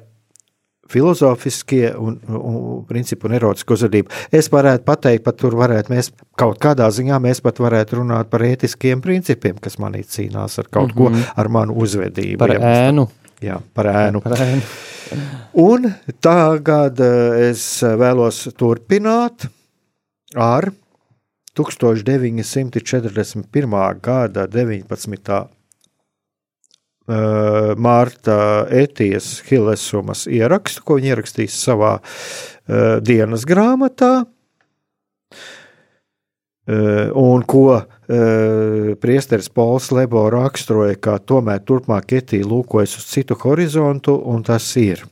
filozofiskie 0.93 1.91
un, 1.99 2.18
un 2.28 2.84
principi 2.89 3.28
un 3.28 3.37
erotiska 3.39 3.76
uzvedība. 3.76 4.12
Es 4.34 4.51
varētu 4.53 4.84
pateikt, 4.87 5.24
pat 5.26 5.37
tur 5.41 5.53
varētu 5.59 5.95
mēs 5.95 6.12
kaut 6.39 6.61
kādā 6.62 6.89
ziņā 6.95 7.16
mēs 7.22 7.43
pat 7.45 7.57
varētu 7.62 8.01
runāt 8.01 8.26
par 8.32 8.41
ētiskiem 8.47 9.03
principiem, 9.05 9.57
kas 9.62 9.74
manī 9.82 10.03
cīnās 10.07 10.59
ar 10.62 10.66
kaut 10.70 10.91
mm 10.93 10.93
-hmm. 10.93 11.03
ko, 11.03 11.11
mhm. 11.11 11.20
ar 11.37 11.49
manu 11.49 11.72
uzvedību. 11.82 12.39
Par 12.39 12.51
ja, 12.55 12.61
ēnu. 12.89 13.09
Jā, 13.43 13.61
par 13.74 13.87
ēnu. 13.93 14.20
Par 14.24 14.39
ēnu. 14.41 14.62
Un 15.53 15.95
tagad 16.20 17.01
eh, 17.01 17.51
es 17.51 17.82
vēlos 17.82 18.49
turpināt 18.59 19.47
ar 20.34 20.72
1941. 21.57 24.01
gada 24.03 24.47
19. 24.47 25.47
Eh, 27.07 27.74
Mārta 27.78 28.66
Etijas 28.66 29.38
Hilesumas 29.46 30.24
ierakstu, 30.26 30.82
ko 30.82 30.96
viņa 30.98 31.12
ierakstīs 31.12 31.54
savā 31.54 32.00
uh, 32.02 32.98
dienas 32.98 33.44
grāmatā, 33.46 34.26
uh, 34.26 34.26
un 37.14 37.46
ko 37.46 37.86
priesteris 38.07 39.48
Pols 39.54 39.92
Lebo 39.94 40.24
raksturoja, 40.30 40.96
kā 40.98 41.18
tomēr 41.22 41.62
turpmāk 41.66 42.12
Etija 42.18 42.46
lūkojas 42.46 42.98
uz 42.98 43.07
citu 43.11 43.38
horizontu, 43.38 44.14
un 44.26 44.42
tas 44.46 44.66
ir. 44.78 45.02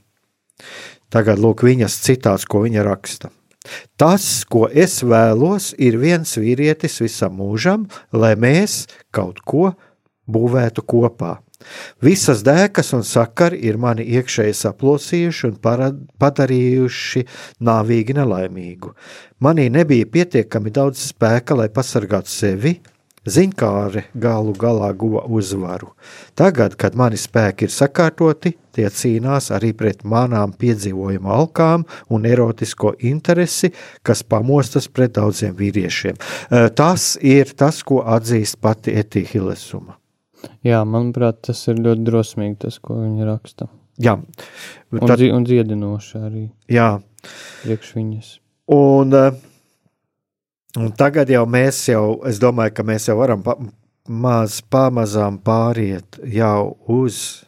Tagad 1.15 1.39
lūk 1.39 1.63
viņas 1.67 2.01
citāts, 2.03 2.47
ko 2.47 2.63
viņa 2.67 2.83
raksta. 2.87 3.31
Tas, 3.99 4.45
ko 4.51 4.67
es 4.67 5.03
vēlos, 5.07 5.75
ir 5.79 5.99
viens 6.03 6.35
vīrietis 6.39 6.99
visam 7.03 7.39
mūžam, 7.39 7.87
lai 8.11 8.35
mēs 8.35 8.87
kaut 9.15 9.43
ko 9.47 9.73
būvētu 10.27 10.83
kopā. 10.83 11.44
Visas 12.05 12.43
dēkas 12.47 12.95
un 12.97 13.05
sakari 13.07 13.61
ir 13.69 13.79
mani 13.81 14.07
iekšēji 14.17 14.57
saplosījuši 14.61 15.47
un 15.51 15.61
padarījuši 16.23 17.27
nāvīgi 17.65 18.19
nelaimīgu. 18.21 18.95
Manī 19.45 19.69
nebija 19.73 20.09
pietiekami 20.09 20.73
daudz 20.75 21.09
spēka, 21.11 21.57
lai 21.59 21.71
pasargātu 21.73 22.33
sevi, 22.33 22.79
Ziņkāri 23.25 24.03
galu 24.21 24.53
galā 24.61 24.91
guva 24.93 25.23
uzvaru. 25.33 25.95
Tagad, 26.37 26.75
kad 26.77 26.93
mani 26.93 27.17
spēki 27.17 27.65
ir 27.65 27.73
sakārtoti, 27.73 28.53
tie 28.77 28.85
cīnās 28.93 29.49
arī 29.55 29.73
pret 29.73 30.05
manām 30.05 30.53
piedzīvojuma 30.61 31.33
alkām 31.33 31.87
un 32.13 32.29
erotisko 32.29 32.93
interesi, 33.01 33.73
kas 34.05 34.23
pamostas 34.29 34.91
pret 34.93 35.17
daudziem 35.17 35.57
vīriešiem. 35.57 36.21
Tas 36.77 37.15
ir 37.25 37.57
tas, 37.57 37.81
ko 37.81 38.05
atzīst 38.05 38.61
pati 38.61 38.93
Etihilesuma. 39.01 39.97
Jā, 40.67 40.83
manuprāt, 40.89 41.41
tas 41.49 41.63
ir 41.71 41.81
ļoti 41.85 42.07
drosmīgi, 42.07 42.61
tas, 42.67 42.79
ko 42.83 42.99
viņa 43.01 43.31
raksta. 43.31 43.71
Jā. 44.03 44.19
Un, 44.95 45.03
tad, 45.07 45.23
un 45.23 45.45
dziedinoši 45.47 46.21
arī. 46.21 46.47
Jā. 46.73 46.95
Priekš 47.63 47.93
viņas. 47.97 48.31
Un 48.75 49.15
uh, 49.15 49.43
Un 50.75 50.91
tagad 50.99 51.31
jau 51.31 51.45
mēs 51.47 51.85
jau, 51.87 52.19
es 52.27 52.41
domāju, 52.43 52.73
ka 52.75 52.83
mēs 52.87 53.05
jau 53.07 53.15
varam 53.21 53.45
pa, 53.47 53.55
maz 54.11 54.59
pamazām 54.59 55.37
pāriet 55.39 56.19
jau 56.35 56.75
uz 56.91 57.45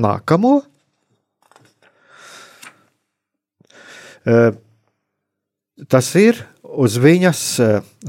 nākamo. 0.00 0.54
Tas 5.92 6.08
ir 6.16 6.40
uz 6.74 6.96
viņas 7.02 7.42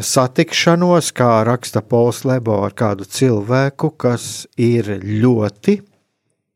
satikšanos, 0.02 1.12
kā 1.16 1.44
raksta 1.48 1.84
Pols 1.86 2.24
Lebo 2.28 2.64
ar 2.66 2.74
kādu 2.78 3.06
cilvēku, 3.06 3.92
kas 4.00 4.48
ir 4.58 4.90
ļoti 5.04 5.82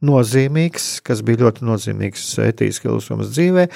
nozīmīgs, 0.05 0.99
kas 1.05 1.21
bija 1.25 1.45
ļoti 1.45 1.65
nozīmīgs 1.67 2.23
etiskās 2.47 3.09
ilūzijas 3.09 3.33
dzīvē. 3.35 3.67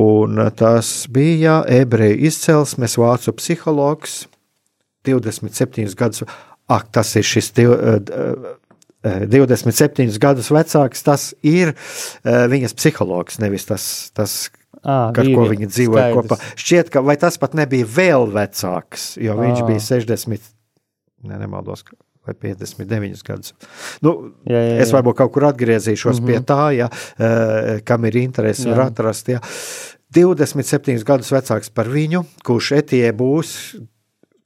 Un 0.00 0.38
tas 0.54 1.06
bija 1.10 1.64
ebreju 1.66 2.20
izcelsmes 2.28 2.94
vācu 3.00 3.32
psihologs, 3.34 4.28
27 5.06 5.96
gadus. 5.98 6.22
Ak, 6.70 6.86
tas 6.94 7.10
ir 7.18 7.24
šis 7.26 7.50
27 7.56 9.02
eh, 9.02 10.18
gadus 10.22 10.50
vecāks, 10.54 11.02
tas 11.02 11.34
ir 11.42 11.72
eh, 11.72 12.46
viņas 12.52 12.76
psihologs, 12.78 13.40
nevis 13.42 13.66
tas, 13.66 13.84
tas 14.14 14.46
À, 14.80 15.10
ar 15.12 15.26
ko 15.34 15.46
viņi 15.50 15.68
dzīvoja 15.68 16.06
skaidrs. 16.08 16.28
kopā. 16.30 16.54
Šķiet, 16.60 16.92
ka 16.94 17.02
vai 17.04 17.16
tas 17.20 17.36
pat 17.40 17.56
nebija 17.58 17.88
vēl 17.88 18.30
vecāks, 18.32 19.10
jo 19.20 19.36
viņš 19.36 19.60
à. 19.60 19.66
bija 19.68 19.82
60, 19.84 20.46
ne, 21.28 21.40
nemaldos, 21.42 21.84
vai 22.26 22.34
59 22.34 23.24
gadus. 23.26 23.54
Nu, 24.04 24.14
jā, 24.48 24.56
jā, 24.56 24.74
jā. 24.74 24.80
Es 24.86 24.94
varbūt 24.96 25.20
kaut 25.20 25.34
kur 25.36 25.50
atgriezīšos 25.50 26.20
mm 26.20 26.24
-hmm. 26.24 26.26
pie 26.26 26.38
mhm. 26.38 26.48
tā, 26.48 26.62
ja, 26.78 27.80
kam 27.84 28.04
ir 28.08 28.16
interesi, 28.16 28.68
var 28.70 28.86
atrast. 28.88 29.28
Ja. 29.28 29.40
27 30.14 31.04
gadus 31.04 31.30
vecāks 31.32 31.70
par 31.70 31.86
viņu, 31.86 32.24
kurš 32.44 32.72
etie 32.80 33.12
būs 33.12 33.76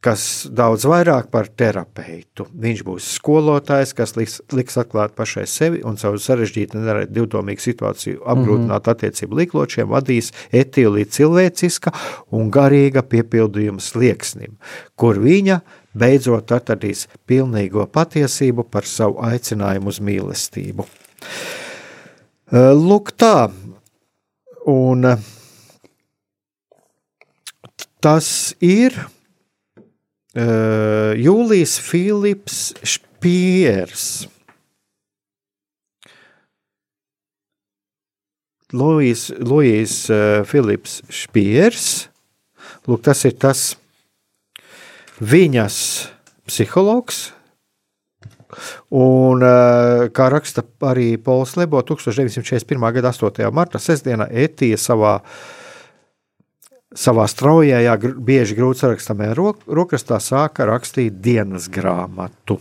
kas 0.05 0.45
daudz 0.53 0.85
vairāk 0.89 1.31
par 1.33 1.49
terapeitu. 1.49 2.45
Viņš 2.61 2.83
būs 2.85 3.07
skolotājs, 3.17 3.95
kas 3.97 4.13
liks, 4.19 4.41
liks 4.53 4.77
atklāt 4.81 5.15
pašai 5.17 5.47
sevi 5.49 5.81
un 5.87 5.97
savu 6.01 6.21
sarežģītu 6.21 6.83
divdomīgu 7.09 7.65
situāciju 7.65 8.21
apgrūtināt 8.21 8.69
mm 8.69 8.83
-hmm. 8.85 8.91
attiecību 8.93 9.39
likločiem, 9.41 9.89
vadīs 9.89 10.33
līdz 10.53 11.11
cilvēciska 11.17 11.93
un 12.31 12.51
garīga 12.51 13.03
piepildījuma 13.03 13.81
slieksnim, 13.81 14.59
kur 14.97 15.19
viņa 15.19 15.61
beidzot 15.95 16.53
atradīs 16.53 17.09
pilnīgo 17.27 17.87
patiesību 17.87 18.65
par 18.65 18.85
savu 18.85 19.23
aicinājumu 19.23 19.89
uz 19.89 20.01
mīlestību. 20.01 20.87
Lūk 22.53 23.13
tā, 23.17 23.51
un 24.67 25.17
tas 28.01 28.55
ir 28.61 29.14
uh, 30.37 31.13
Jūlijs 31.19 31.77
Filips 31.83 32.73
Špiers. 32.83 34.27
Lūijs, 38.75 39.29
Lūijs 39.39 39.97
uh, 40.11 40.43
Filips 40.49 41.01
Špiers. 41.13 42.09
Lūk, 42.89 43.05
tas 43.07 43.23
ir 43.29 43.39
tas 43.39 43.63
viņas 45.23 45.79
psihologs, 46.49 47.31
Un, 48.95 49.43
uh, 49.43 50.07
kā 50.15 50.29
raksta 50.31 50.63
arī 50.87 51.17
Pols 51.19 51.57
Lebo 51.59 51.81
1941. 51.83 52.79
gada 52.95 53.11
8. 53.11 53.51
marta 53.51 53.81
sestdienā 53.83 54.29
Etija 54.31 54.79
savā 54.79 55.17
uh, 55.19 55.64
savā 56.95 57.27
straujajā, 57.31 57.97
bieži 58.25 58.57
grūti 58.59 58.85
sarakstāmajā 58.85 59.35
rokrakstā 59.39 60.21
sāka 60.23 60.67
rakstīt 60.69 61.19
dienas 61.23 61.69
grāmatu. 61.73 62.61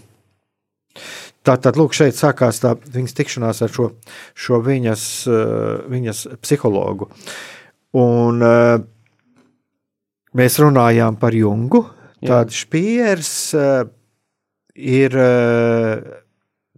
Tātad, 1.43 1.75
lūk, 1.75 1.91
šeit 1.95 2.15
sākās 2.15 2.61
tā 2.63 2.71
viņas 2.79 3.17
tikšanās 3.17 3.59
ar 3.65 3.71
šo, 3.73 3.89
šo 4.31 4.61
viņas, 4.63 5.03
eh, 5.27 5.81
viņas 5.91 6.21
psihologu. 6.39 7.09
Un 7.99 8.45
eh, 8.47 8.77
mēs 10.39 10.59
runājām 10.63 11.19
par 11.19 11.35
Jungu. 11.35 11.83
Tad 12.23 12.55
Špīrs 12.55 13.33
eh, 13.59 13.91
ir 14.79 15.17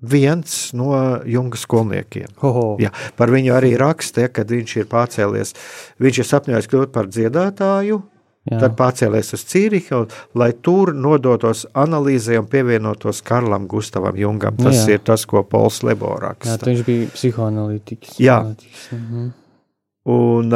viens 0.10 0.58
no 0.78 0.92
Junga 1.26 1.60
skolniekiem. 1.60 2.34
Jā, 2.82 2.92
par 3.18 3.34
viņu 3.34 3.54
arī 3.58 3.76
raksta, 3.80 4.26
ja, 4.26 4.34
kad 4.34 4.52
viņš 4.52 4.76
ir 4.82 4.90
pārcēlies. 4.92 5.56
Viņš 6.02 6.20
ir 6.22 6.30
sapņojis 6.32 6.70
kļūt 6.72 6.94
par 6.96 7.10
dziedātāju. 7.12 8.02
Jā. 8.46 8.60
Tad 8.62 8.76
pārcēlās 8.78 9.34
uz 9.34 9.42
Cīrihu, 9.50 10.04
lai 10.38 10.52
tur 10.62 10.92
nodotos 10.94 11.64
analīzē 11.74 12.38
un 12.38 12.46
pievienotos 12.50 13.24
Karlam 13.26 13.66
Gustavam 13.70 14.18
Jungam. 14.22 14.60
Tas 14.60 14.84
jā. 14.84 15.00
ir 15.00 15.02
tas, 15.02 15.26
ko 15.26 15.42
Pols 15.50 15.82
Lebo 15.88 16.12
raksta. 16.22 16.60
Jā, 16.60 16.70
viņš 16.70 16.86
bija 16.86 17.10
psihoanalītiķis. 17.16 18.20
Jā. 18.22 18.38
Mhm. 18.94 19.32
Un, 20.14 20.54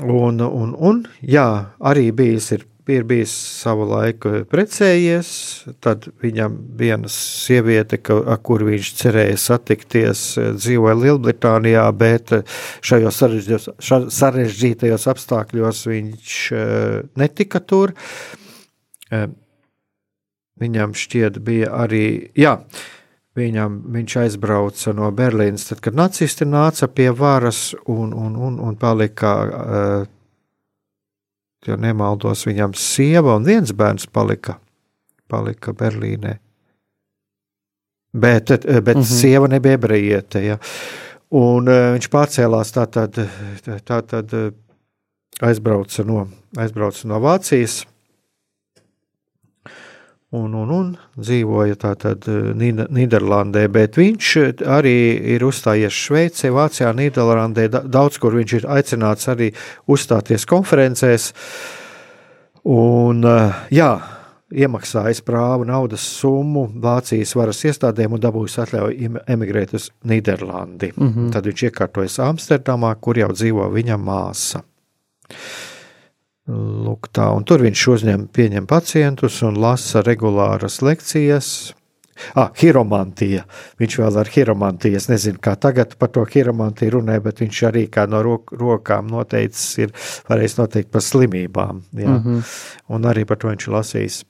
un, 0.00 0.40
un, 0.40 0.70
un, 0.72 1.02
jā, 1.20 1.46
arī 1.84 2.08
bijis 2.16 2.48
ir 2.56 2.64
ir 2.90 3.04
bijis 3.06 3.32
savu 3.62 3.84
laiku 3.86 4.42
precējies, 4.50 5.28
tad 5.84 6.08
viņam 6.22 6.56
viena 6.78 7.10
sieviete, 7.10 7.98
ka, 8.02 8.16
ar 8.34 8.40
kuru 8.42 8.70
viņš 8.72 8.92
cerēja 8.98 9.36
satikties, 9.38 10.24
dzīvoja 10.58 10.96
Lielbritānijā, 10.98 11.84
bet 11.96 12.34
šajos 12.82 13.20
sarežģītajos 14.18 15.06
apstākļos 15.14 15.84
viņš 15.90 16.40
eh, 16.56 16.96
netika 17.22 17.62
tur. 17.62 17.94
Eh, 19.12 19.28
viņam 20.62 20.96
šķiet, 20.98 21.38
bija 21.44 21.70
arī. 21.84 22.32
Jā, 22.38 22.58
Viņam, 23.32 23.78
viņš 23.94 24.14
aizbrauca 24.20 24.92
no 24.92 25.06
Berlīnas, 25.16 25.62
tad, 25.70 25.78
kad 25.80 25.94
nacisti 25.96 26.44
nāca 26.44 26.84
pie 26.92 27.06
varas 27.16 27.70
un, 27.88 28.10
un, 28.12 28.34
un, 28.36 28.58
un 28.60 28.74
palika 28.76 29.30
uh, 29.40 30.10
ja 31.66 31.76
nemaldos, 31.76 32.46
viņam 32.46 32.74
sieva 32.78 33.36
un 33.38 33.46
viens 33.46 33.72
bērns 33.76 34.08
palika, 34.12 34.58
palika 35.28 35.74
Berlīnē. 35.76 36.38
Bet, 38.12 38.50
bet 38.50 38.96
mm 38.96 39.00
-hmm. 39.00 39.20
sieva 39.20 39.48
nebija 39.48 39.78
ebrejiete. 39.78 40.44
Ja. 40.44 40.58
Un 41.30 41.68
uh, 41.68 41.94
viņš 41.94 42.08
pārcēlās 42.12 42.74
tātad, 42.74 43.16
tātad 43.84 44.34
uh, 44.36 44.52
aizbrauca 45.40 46.04
no, 46.04 46.26
aizbrauca 46.56 47.08
no 47.08 47.20
Vācijas 47.20 47.86
un, 50.32 50.54
un, 50.56 50.70
un 50.72 50.88
dzīvoja 51.20 51.76
tātad 51.80 52.24
eh, 52.30 52.52
Nīderlandē, 52.56 53.66
bet 53.72 53.98
viņš 54.00 54.30
eh, 54.40 54.64
arī 54.64 54.96
ir 55.34 55.44
uzstājies 55.44 55.98
Šveicē, 56.06 56.52
Vācijā, 56.54 56.92
Nīderlandē, 56.96 57.68
daudz 57.72 58.20
kur 58.22 58.38
viņš 58.38 58.56
ir 58.60 58.68
aicināts 58.78 59.28
arī 59.32 59.50
uzstāties 59.92 60.48
konferencēs, 60.48 61.32
un 62.64 63.22
eh, 63.28 63.62
jā, 63.76 63.92
iemaksājis 64.52 65.22
prāvu 65.24 65.68
naudas 65.68 66.04
summu 66.20 66.66
Vācijas 66.80 67.36
varas 67.36 67.62
iestādēm 67.68 68.16
un 68.16 68.24
dabūjis 68.24 68.58
atļauju 68.64 69.22
emigrēt 69.32 69.76
uz 69.76 69.90
Nīderlandi. 70.08 70.92
Mm 70.96 71.08
-hmm. 71.12 71.30
Tad 71.32 71.48
viņš 71.48 71.68
iekārtojas 71.68 72.18
Amsterdamā, 72.24 72.94
kur 73.00 73.18
jau 73.18 73.32
dzīvo 73.32 73.68
viņa 73.72 73.96
māsa. 73.96 74.64
Lūk, 76.50 77.06
tā, 77.14 77.28
un 77.36 77.44
tur 77.46 77.62
viņš 77.62 77.84
uzņem, 77.92 78.26
pieņem 78.34 78.66
pacientus 78.66 79.38
un 79.46 79.60
lasa 79.62 80.02
regulāras 80.02 80.80
lekcijas. 80.82 81.72
Ah, 82.38 82.50
hiromantija. 82.58 83.44
Viņš 83.80 83.96
vēl 83.98 84.18
ar 84.20 84.30
hiromantiju. 84.30 84.98
Es 84.98 85.08
nezinu, 85.10 85.40
kā 85.42 85.54
tagad 85.58 85.94
par 85.98 86.10
to 86.14 86.24
hiromantiju 86.28 86.96
runē, 86.98 87.18
bet 87.22 87.40
viņš 87.42 87.62
arī 87.70 87.86
kā 87.90 88.04
no 88.10 88.20
rok 88.26 88.52
rokām 88.58 89.08
noteicis, 89.10 89.64
ir 89.86 89.94
varējis 90.28 90.58
noteikt 90.58 90.92
par 90.92 91.02
slimībām. 91.02 91.82
Jā. 91.94 92.08
Mm 92.08 92.22
-hmm. 92.22 92.42
Un 92.88 93.02
arī 93.10 93.24
par 93.24 93.38
to 93.38 93.48
viņš 93.48 93.68
ir 93.68 93.74
lasījis. 93.74 94.22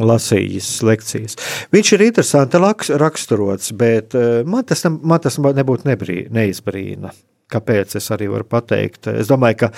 Lasījis 0.00 0.82
lekcijas. 0.82 1.36
Viņš 1.72 1.92
ir 1.92 2.02
interesanti 2.02 2.58
raksturots, 2.98 3.72
bet 3.72 4.14
eh, 4.14 4.42
man 4.44 4.64
tas, 4.64 4.84
man 4.84 5.20
tas 5.20 5.38
nebūtu 5.38 5.84
nebrī, 5.84 6.26
neizbrīna. 6.30 7.12
Kāpēc 7.52 7.98
es 8.00 8.08
arī 8.14 8.30
varu 8.32 8.48
pateikt? 8.48 9.10
Es 9.12 9.30
domāju, 9.30 9.64
ka 9.64 9.72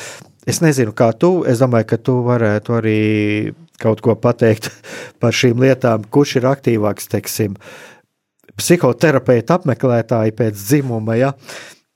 Es 0.45 0.61
nezinu, 0.61 0.93
kā 0.93 1.09
tu. 1.17 1.39
Es 1.49 1.63
domāju, 1.63 1.89
ka 1.95 1.99
tu 2.05 2.19
varētu 2.27 2.77
arī 2.77 3.01
kaut 3.81 4.03
ko 4.05 4.15
pateikt 4.21 4.69
par 5.23 5.35
šīm 5.35 5.63
lietām, 5.65 6.05
kurš 6.13 6.39
ir 6.41 6.49
aktīvāks, 6.53 7.09
teiksim, 7.13 7.57
psihoterapeita 8.55 9.59
apmeklētāji 9.59 10.37
pēc 10.37 10.61
dzimuma. 10.61 11.17
Ja? 11.19 11.33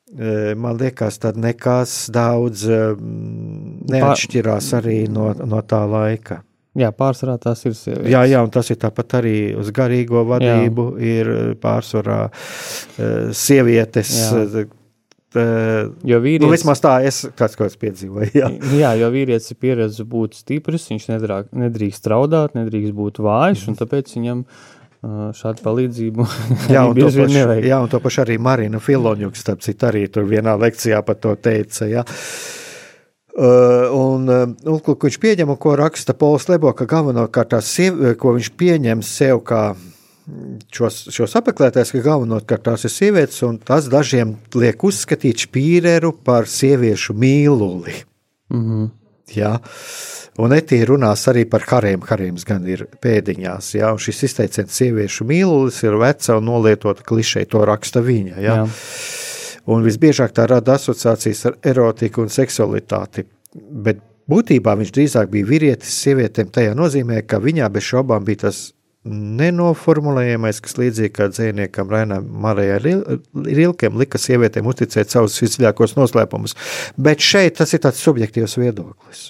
E, 0.09 0.55
man 0.57 0.81
liekas, 0.81 1.21
tad 1.21 1.37
nekas 1.41 2.07
daudz 2.13 2.65
e, 2.65 2.83
neatšķirās 3.93 4.73
arī 4.81 5.03
no, 5.13 5.31
no 5.45 5.61
tā 5.69 5.85
laika. 5.85 6.43
Jā, 6.79 6.93
pārsvarā 6.95 7.35
tas 7.43 7.65
ir 7.67 7.75
sievietes. 7.75 8.11
Jā, 8.13 8.23
jā, 8.29 8.41
un 8.45 8.53
tas 8.55 8.69
ir 8.71 8.79
tāpat 8.79 9.17
arī 9.19 9.37
uz 9.59 9.71
garīgo 9.75 10.23
vadību. 10.29 10.89
Jā. 10.97 11.15
Ir 11.21 11.55
pārsvarā 11.61 12.21
e, 12.31 13.09
sievietes, 13.37 14.15
jā. 14.15 14.69
Jo 15.37 16.23
vīrietis, 16.25 16.47
nu, 16.47 16.53
vismaz 16.55 16.81
tā 16.81 16.95
es 17.05 17.21
kāds 17.37 17.59
kaut 17.59 17.67
kāds 17.67 17.77
piedzīvoju. 17.83 18.31
Jā. 18.39 18.49
jā, 18.83 18.95
jo 19.03 19.11
vīrietis 19.13 19.53
ir 19.53 19.61
pieredzējis 19.61 20.09
būt 20.09 20.39
stiprs, 20.41 20.89
viņš 20.89 21.09
nedrāk, 21.11 21.51
nedrīkst 21.53 22.09
raudāt, 22.09 22.57
nedrīkst 22.57 22.97
būt 22.97 23.21
vājš, 23.27 23.67
un 23.69 23.77
tāpēc 23.77 24.15
viņam 24.17 24.45
šādu 25.39 25.63
palīdzību 25.63 26.25
jā, 26.75 26.87
un 26.89 26.97
to 26.97 27.11
pašu, 27.11 27.27
nevajag. 27.31 27.67
Jā, 27.69 27.83
un 27.85 27.93
to 27.93 28.01
pašu 28.03 28.23
arī 28.25 28.39
Marina 28.43 28.81
Filoņuks, 28.83 29.45
starp 29.45 29.61
citu, 29.67 29.91
arī 29.91 30.07
tur 30.11 30.27
vienā 30.27 30.57
lekcijā 30.59 31.03
par 31.07 31.21
to 31.23 31.37
teica, 31.39 31.87
jā. 31.87 32.07
Uh, 33.39 33.85
un, 33.95 34.25
un 34.27 34.81
ko 34.83 34.97
viņš 34.99 35.21
pieņem, 35.23 35.53
un 35.53 35.61
ko 35.63 35.77
raksta 35.79 36.17
Pols 36.19 36.49
Lebo, 36.51 36.73
ka 36.75 36.89
galvenokārt 36.91 37.53
tās, 37.53 37.71
ko 38.19 38.33
viņš 38.35 38.51
pieņem 38.59 39.05
sev 39.07 39.45
kā 39.47 39.63
šos, 40.75 41.01
šos 41.15 41.37
apmeklētājus, 41.41 41.93
ka 41.95 42.05
galvenokārt 42.05 42.67
tās 42.69 42.87
ir 42.89 42.93
sievietes, 42.93 43.41
un 43.47 43.59
tas 43.59 43.89
dažiem 43.93 44.37
liek 44.55 44.85
uzskatīt 44.85 45.47
špīreru 45.47 46.13
par 46.25 46.49
sieviešu 46.51 47.17
mīluli. 47.17 48.03
Mm 48.53 48.65
-hmm. 48.65 48.91
Ja? 49.37 49.59
Un 50.39 50.55
etī 50.55 50.79
runās 50.87 51.27
arī 51.29 51.45
par 51.51 51.65
kariem. 51.67 52.01
Kariems 52.01 52.45
gan 52.45 52.67
ir 52.67 52.87
pēdiņās, 53.03 53.75
ja? 53.75 53.93
un 53.93 53.99
šis 53.99 54.23
izteiciens 54.23 54.73
sieviešu 54.73 55.25
mīlulis 55.25 55.83
ir 55.85 55.99
veca 55.99 56.37
un 56.39 56.45
nolietota 56.45 57.03
klišei, 57.03 57.45
to 57.47 57.65
raksta 57.65 58.01
viņa. 58.01 58.37
Ja? 58.41 58.55
Jā. 58.55 58.67
Un 59.69 59.83
visbiežāk 59.85 60.33
tā 60.33 60.47
rada 60.49 60.79
asociācijas 60.79 61.47
ar 61.47 61.59
erotiku 61.63 62.23
un 62.23 62.29
seksualitāti. 62.29 63.27
Bet 63.55 64.01
būtībā 64.31 64.77
viņš 64.79 64.93
drīzāk 64.97 65.29
bija 65.29 65.49
vīrietis 65.49 65.93
sievietēm 66.05 66.49
tajā 66.55 66.75
nozīmē, 66.79 67.23
ka 67.27 67.41
viņā 67.43 67.69
bez 67.73 67.83
šaubām 67.83 68.25
bija 68.25 68.47
tas 68.47 68.73
nenoformulējamais, 69.09 70.61
kas 70.65 70.77
līdzīgi 70.79 71.15
kā 71.17 71.29
dziniekam 71.33 71.91
Rainam 71.93 72.29
Marijai 72.45 72.79
Rilkiem 72.83 73.99
lika 74.01 74.21
sievietēm 74.21 74.69
uzticēt 74.71 75.13
savus 75.13 75.39
visdziļākos 75.43 75.97
noslēpumus. 75.99 76.57
Bet 76.97 77.25
šeit 77.25 77.59
tas 77.61 77.75
ir 77.75 77.83
tāds 77.85 78.03
subjektīvs 78.05 78.59
viedoklis. 78.61 79.29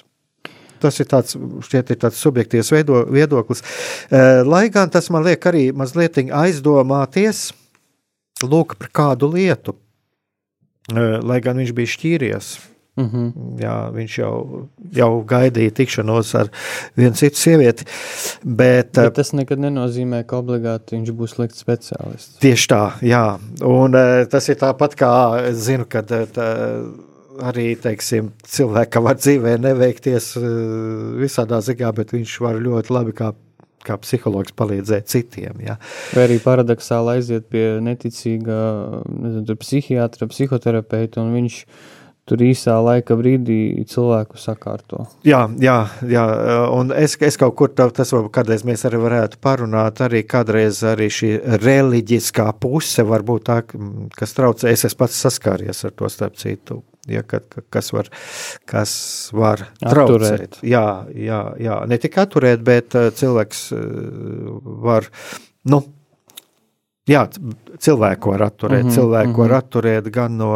tas 0.79 0.95
ir 1.01 1.09
tāds, 1.11 1.35
šķiet, 1.35 1.89
ir 1.91 1.97
tāds 1.99 2.19
subjektīvs 2.23 2.71
veido, 2.71 3.03
viedoklis. 3.11 3.59
Uh, 4.07 4.47
lai 4.47 4.69
gan 4.71 4.89
tas 4.89 5.09
man 5.11 5.25
liek 5.27 5.43
arī 5.49 5.65
mazliet 5.75 6.21
aizdomāties, 6.23 7.49
lūk, 8.43 8.77
par 8.79 8.93
kādu 8.95 9.27
lietu, 9.33 9.75
uh, 10.93 11.19
lai 11.19 11.41
gan 11.43 11.59
viņš 11.59 11.75
bija 11.75 11.95
šķīries. 11.95 12.53
Mm 12.99 13.09
-hmm. 13.09 13.59
Jā, 13.63 13.75
viņš 13.95 14.17
jau, 14.19 14.67
jau 14.93 15.11
gaidīja 15.25 15.71
tikšanos 15.71 16.35
ar 16.35 16.49
vienu 16.97 17.15
citu 17.15 17.37
sievieti. 17.37 17.85
Bet, 18.43 18.91
bet 18.93 19.13
tas 19.15 19.31
nekad 19.33 19.59
nenozīmē, 19.59 20.23
ka 20.27 20.41
obligāti 20.43 20.97
viņš 20.97 21.11
būs 21.15 21.35
slikts 21.35 21.63
speciālists. 21.63 22.39
Tieši 22.43 22.67
tā, 22.67 22.83
jā. 23.01 23.39
Un 23.63 23.95
tas 24.29 24.49
ir 24.49 24.55
tāpat 24.55 24.95
kā 24.99 25.13
es 25.47 25.57
zinu, 25.57 25.85
ka 25.85 26.01
tā, 26.03 26.49
arī 27.39 27.75
teiksim, 27.79 28.31
cilvēkam 28.43 29.03
var 29.03 29.15
dzīvē 29.15 29.57
neveikties 29.57 30.33
visādā 31.19 31.61
ziņā, 31.61 31.93
bet 31.95 32.11
viņš 32.11 32.39
var 32.41 32.59
ļoti 32.59 32.93
labi 32.93 33.15
kā 33.15 33.33
kā 33.85 33.95
psihologs 33.97 34.51
palīdzēt 34.59 35.07
citiem. 35.07 35.61
Ja. 35.63 35.77
Vai 36.15 36.27
arī 36.27 36.39
paradoxāli 36.43 37.15
aiziet 37.15 37.47
pie 37.51 37.79
neticīga 37.83 38.57
nezinu, 39.07 39.55
psihiatra, 39.55 40.27
psihoterapeita, 40.27 41.23
un 41.23 41.33
viņš 41.37 41.61
tur 42.29 42.43
īsā 42.45 42.75
laika 42.85 43.17
brīdī 43.19 43.85
cilvēku 43.89 44.39
sakārto. 44.39 45.05
Jā, 45.27 45.43
jā, 45.61 45.77
jā. 46.09 46.25
un 46.75 46.93
es, 46.95 47.17
es 47.25 47.39
kaut 47.39 47.55
kur 47.59 47.73
tā, 47.75 47.89
tas 47.95 48.13
varbūt 48.15 48.33
kādreiz 48.39 48.65
mēs 48.67 48.85
arī 48.89 49.01
varētu 49.01 49.41
parunāt, 49.43 50.03
arī 50.05 50.23
kādreiz 50.29 50.83
arī 50.87 51.09
šī 51.13 51.33
reliģiskā 51.63 52.49
puse 52.61 53.05
varbūt 53.07 53.47
tā, 53.49 53.59
kas 54.17 54.37
traucē, 54.37 54.71
es 54.73 54.85
esmu 54.87 55.03
pats 55.03 55.19
saskāries 55.25 55.85
ar 55.87 55.95
to 55.97 56.11
starp 56.11 56.39
citu. 56.39 56.83
Ja, 57.09 57.23
ka, 57.25 57.39
kas 57.73 57.87
var, 57.95 58.09
kas 58.69 58.91
var 59.33 59.63
traucēt. 59.81 60.59
Jā, 60.67 61.07
jā, 61.15 61.39
jā, 61.57 61.77
ne 61.89 61.97
tikai 61.97 62.27
atturēt, 62.27 62.61
bet 62.61 62.93
cilvēks 63.17 63.63
var, 64.83 65.07
nu, 65.73 65.79
Jā, 67.09 67.23
cilvēku 67.81 68.33
var 68.33 68.43
atturēt, 68.49 68.83
mm 68.83 68.89
-hmm, 68.89 68.95
cilvēku 68.95 69.29
mm 69.29 69.35
-hmm. 69.35 69.47
var 69.49 69.55
atturēt 69.63 70.09
gan 70.13 70.37
no. 70.37 70.51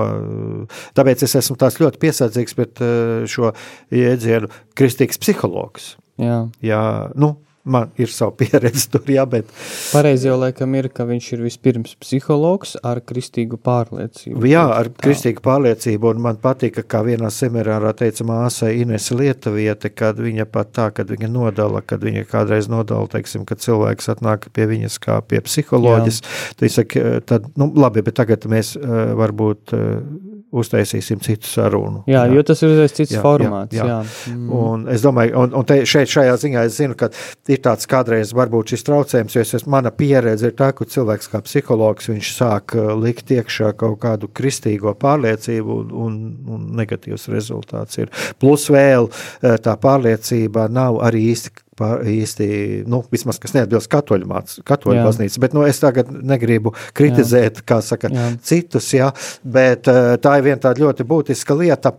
Tāpēc 0.95 1.23
es 1.25 1.35
esmu 1.35 1.57
tāds 1.57 1.79
ļoti 1.81 2.01
piesardzīgs 2.03 2.55
pret 2.55 2.81
eh, 2.81 3.25
šo 3.25 3.53
jēdzienu 3.91 4.49
kristīgs 4.75 5.17
psihologs. 5.17 5.95
Jā, 6.17 6.49
jā 6.61 7.09
nu, 7.15 7.35
man 7.63 7.91
ir 7.97 8.11
sava 8.11 8.33
pieredze 8.39 8.89
tur, 8.91 9.03
jā, 9.11 9.23
bet. 9.29 9.49
Pareizi 9.93 10.27
jau 10.27 10.35
laikam 10.39 10.75
ir, 10.77 10.89
ka 10.93 11.05
viņš 11.07 11.29
ir 11.35 11.43
vispirms 11.45 11.95
psihologs 12.01 12.75
ar 12.83 12.99
kristīgu 13.07 13.59
pārliecību. 13.63 14.43
Jā, 14.49 14.65
ar 14.75 14.89
tā. 14.91 15.05
kristīgu 15.07 15.43
pārliecību, 15.45 16.11
un 16.13 16.23
man 16.27 16.39
patika, 16.43 16.83
kā 16.83 17.03
vienā 17.07 17.31
seminārā 17.33 17.93
teica 17.99 18.27
māsai 18.27 18.73
Inese 18.81 19.15
Lietuviete, 19.17 19.93
kad 19.93 20.19
viņa 20.19 20.47
pat 20.51 20.73
tā, 20.75 20.89
kad 20.95 21.11
viņa 21.13 21.31
nodala, 21.31 21.83
kad 21.85 22.03
viņa 22.03 22.25
kādreiz 22.29 22.69
nodala, 22.71 23.07
teiksim, 23.11 23.47
kad 23.47 23.63
cilvēks 23.63 24.11
atnāk 24.15 24.49
pie 24.53 24.67
viņas 24.73 24.99
kā 25.03 25.21
pie 25.27 25.39
psiholoģis, 25.45 26.21
tad, 26.59 26.69
saka, 26.73 27.17
tad, 27.29 27.47
nu, 27.59 27.69
labi, 27.79 28.03
bet 28.03 28.19
tagad 28.19 28.47
mēs 28.51 28.75
uh, 28.79 29.13
varbūt 29.19 29.75
uh, 29.77 30.31
uztaisīsim 30.53 31.21
citu 31.23 31.49
sarunu. 31.49 32.03
Jā, 32.09 32.25
jā. 32.27 32.37
jo 32.37 32.43
tas 32.45 32.61
ir 32.63 32.73
uzreiz 32.73 32.93
cits 32.93 33.15
jā, 33.15 33.21
formāts. 33.23 33.75
Jā, 33.75 33.87
jā. 33.87 33.97
Jā. 34.03 34.33
Mm. 34.35 34.51
Un 34.59 34.85
es 34.93 35.05
domāju, 35.05 35.33
un, 35.41 35.55
un 35.57 35.67
te, 35.67 35.79
šeit 35.89 36.11
šajā 36.13 36.35
ziņā 36.43 36.65
es 36.69 36.77
zinu, 36.77 36.97
ka 36.99 37.09
ir 37.49 37.61
tāds 37.65 37.89
kādreiz 37.89 38.33
varbūt 38.37 38.75
šis 38.75 38.85
traucējums, 38.89 39.37
jo 39.37 39.45
es, 39.45 39.53
es, 39.57 39.65
mana 39.69 39.91
pieredze 39.95 40.51
ir 40.51 40.55
tā, 40.59 40.69
ka 40.77 40.87
cilvēks 40.89 41.31
kā 41.33 41.41
psihologs, 41.47 42.11
viņš 42.11 42.31
sāk 42.37 42.77
uh, 42.77 42.93
likt 42.99 43.33
iekšā 43.33 43.73
kaut 43.79 43.99
kādu 44.03 44.29
kristīgo 44.29 44.93
pārliecību 45.01 45.79
un, 45.81 45.93
un, 46.05 46.21
un 46.55 46.69
negatīvs 46.79 47.29
rezultāts 47.33 48.01
ir. 48.03 48.13
Plus 48.41 48.69
vēl 48.73 49.09
uh, 49.09 49.57
tā 49.63 49.77
pārliecība 49.81 50.69
nav 50.71 51.01
arī 51.03 51.27
īsti 51.33 51.62
īsti, 51.81 52.47
nu, 52.89 53.01
vismaz 53.11 53.39
kas 53.41 53.55
neatbilst 53.55 53.89
katoļu, 53.91 54.27
māc, 54.29 54.55
katoļu 54.67 54.99
jā. 54.99 55.05
baznīcas, 55.07 55.39
bet 55.41 55.55
nu, 55.57 55.63
es 55.67 55.79
tagad 55.81 56.11
negribu 56.13 56.73
kritizēt, 56.93 57.61
jā. 57.61 57.67
kā 57.73 57.79
saka, 57.85 58.11
jā. 58.13 58.27
citus, 58.45 58.91
jā, 58.93 59.11
bet 59.43 59.89
eh, 59.91 60.15
tā 60.21 60.37
ir 60.39 60.47
viena 60.49 60.61
tāda 60.61 60.85
ļoti 60.85 61.07
būtiska 61.09 61.57
lieta, 61.57 61.95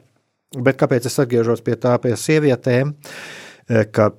bet 0.55 0.79
kāpēc 0.81 1.09
es 1.11 1.18
atgriežos 1.18 1.64
pie 1.64 1.79
tā, 1.81 1.97
pie 2.03 2.14
sievietēm, 2.18 2.95
eh, 3.68 3.89
ka 3.91 4.12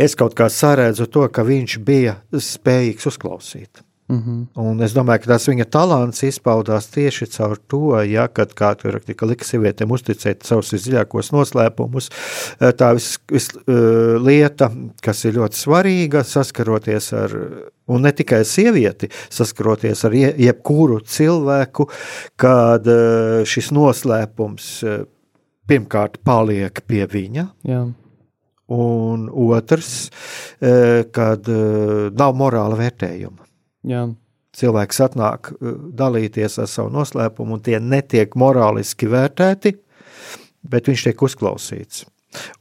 es 0.00 0.16
kaut 0.18 0.36
kā 0.38 0.48
saredzu 0.52 1.08
to, 1.12 1.28
ka 1.28 1.44
viņš 1.44 1.78
bija 1.84 2.18
spējīgs 2.32 3.10
uzklausīt. 3.12 3.84
Mm 4.08 4.22
-hmm. 4.22 4.46
Un 4.54 4.82
es 4.82 4.94
domāju, 4.94 5.20
ka 5.20 5.26
tas 5.26 5.48
viņa 5.48 5.64
talants 5.64 6.22
izpaudās 6.22 6.86
tieši 6.88 7.26
caur 7.26 7.58
to, 7.66 8.00
ja, 8.02 8.28
kad 8.28 8.54
tika 9.06 9.26
lika 9.26 9.44
sievietēm 9.44 9.90
uzticēt 9.90 10.42
savus 10.42 10.72
visdziļākos 10.72 11.28
noslēpumus. 11.32 12.08
Eh, 12.60 12.72
tā 12.72 12.94
vis, 12.94 13.18
vis, 13.32 13.48
uh, 13.54 14.16
lieta, 14.24 14.70
kas 15.02 15.24
ir 15.24 15.34
ļoti 15.34 15.56
svarīga, 15.56 16.22
saskaroties 16.24 17.12
ar, 17.12 17.36
un 17.86 18.02
ne 18.02 18.12
tikai 18.12 18.44
sievieti, 18.44 19.10
saskaroties 19.30 20.04
ar 20.04 20.12
je, 20.12 20.34
jebkuru 20.38 21.00
cilvēku, 21.00 21.88
kad 22.36 22.86
uh, 22.86 23.44
šis 23.44 23.70
noslēpums 23.70 24.84
pirmkārt 25.66 26.16
paliek 26.24 26.80
pie 26.86 27.06
viņa. 27.06 27.46
Jā. 27.62 27.92
Un 28.68 29.28
otrs, 29.32 30.10
kad 31.12 31.48
nav 32.12 32.34
morāla 32.36 32.76
vērtējuma. 32.76 33.47
Jā. 33.86 34.08
Cilvēks 34.58 35.02
atnāk 35.04 35.52
uh, 35.52 35.74
dalīties 35.94 36.58
ar 36.62 36.70
savu 36.70 36.92
noslēpumu, 36.94 37.58
un 37.58 37.64
tie 37.64 37.78
netiek 37.80 38.34
morāliski 38.38 39.10
vērtēti, 39.10 39.76
bet 40.68 40.88
viņš 40.90 41.08
tiek 41.08 41.26
uzklausīts. 41.28 42.06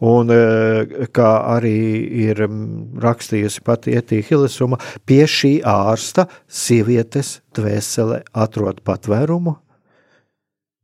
Un, 0.06 0.32
uh, 0.32 1.08
kā 1.16 1.32
arī 1.58 1.78
ir 2.28 2.44
mm, 2.46 3.00
rakstījusi 3.04 3.64
pati 3.68 3.96
Etīna 3.98 4.28
Hilesuma, 4.30 4.80
pie 5.08 5.24
šī 5.28 5.58
ārsta 5.68 6.28
sievietes 6.48 7.40
dvēsele 7.58 8.22
atrod 8.36 8.84
patvērumu, 8.88 9.58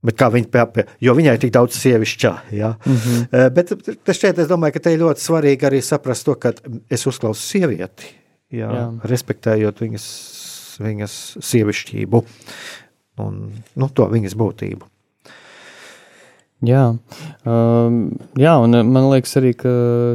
Bet 0.04 0.18
kā 0.20 0.28
viņa 0.28 0.66
pie, 0.76 0.84
jo 1.00 1.14
viņai 1.16 1.38
ir 1.38 1.40
tik 1.40 1.54
daudz 1.56 1.78
sievišķā. 1.80 2.32
Ja? 2.52 2.74
Mm 2.84 2.98
-hmm. 2.98 3.54
Bet 3.56 3.72
tas 4.04 4.18
šeit, 4.20 4.36
es 4.40 4.50
domāju, 4.50 4.74
ka 4.76 4.80
te 4.80 4.94
ir 4.94 5.00
ļoti 5.00 5.24
svarīgi 5.24 5.64
arī 5.70 5.80
saprast 5.82 6.26
to, 6.26 6.36
ka 6.36 6.52
es 6.92 7.08
uzklausu 7.08 7.40
sievieti 7.40 8.12
jā, 8.54 8.70
jā. 8.70 8.88
respektējot 9.10 9.84
viņas, 9.84 10.08
viņas 10.84 11.20
sievišķību 11.44 12.24
un 13.24 13.40
nu, 13.54 13.94
to 13.94 14.10
viņas 14.10 14.36
būtību. 14.40 14.90
Jā, 16.64 16.84
um, 17.44 17.96
jā, 18.40 18.52
un 18.64 18.78
man 18.88 19.10
liekas 19.12 19.36
arī, 19.42 19.50
ka 19.60 19.72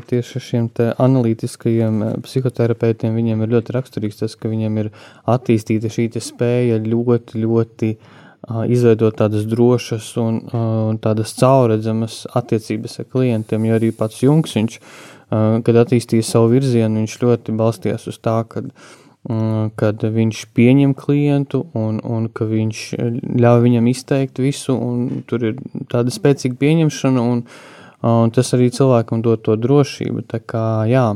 tieši 0.09 0.41
šiem 0.41 0.71
analītiskajiem 0.97 1.99
eh, 2.07 2.15
psihoterapeitiem 2.25 3.19
viņiem 3.19 3.43
ir 3.45 3.53
ļoti 3.53 3.75
raksturīgs 3.77 4.23
tas, 4.23 4.37
ka 4.39 4.49
viņiem 4.49 4.81
ir 4.81 4.89
attīstīta 5.29 5.93
šī 5.93 6.09
spēja 6.25 6.81
ļoti, 6.87 7.43
ļoti 7.45 7.91
uh, 7.99 8.65
izveidot 8.65 9.19
tādas 9.21 9.45
drošas 9.51 10.09
un 10.23 10.41
uh, 10.41 10.97
tādas 11.05 11.37
cauredzamas 11.37 12.23
attiecības 12.33 13.03
ar 13.03 13.11
klientiem, 13.13 13.69
jo 13.69 13.77
arī 13.77 13.93
pats 13.93 14.25
Junks, 14.25 14.57
viņš 14.57 14.81
uh, 14.81 15.18
kad 15.31 15.83
attīstīja 15.83 16.25
savu 16.27 16.53
virzienu, 16.55 17.03
viņš 17.03 17.19
ļoti 17.23 17.55
balstījās 17.59 18.09
uz 18.11 18.19
tā, 18.25 18.39
kad, 18.49 18.71
kad 19.81 20.05
viņš 20.15 20.45
pieņem 20.57 20.95
klientu 20.99 21.65
un, 21.77 22.01
un 22.05 22.29
ka 22.33 22.49
viņš 22.49 22.85
ļauj 23.45 23.65
viņam 23.67 23.91
izteikt 23.93 24.41
visu, 24.43 24.77
un 24.77 25.25
tur 25.29 25.51
ir 25.51 25.59
tāda 25.93 26.15
spēcīga 26.15 26.59
pieņemšana, 26.63 27.25
un, 27.35 27.45
un 28.09 28.35
tas 28.35 28.55
arī 28.57 28.71
cilvēkam 28.75 29.25
dod 29.25 29.45
to 29.45 29.59
drošību. 29.61 30.27
Tā 30.29 30.45
kā, 30.45 30.67
jā, 30.91 31.09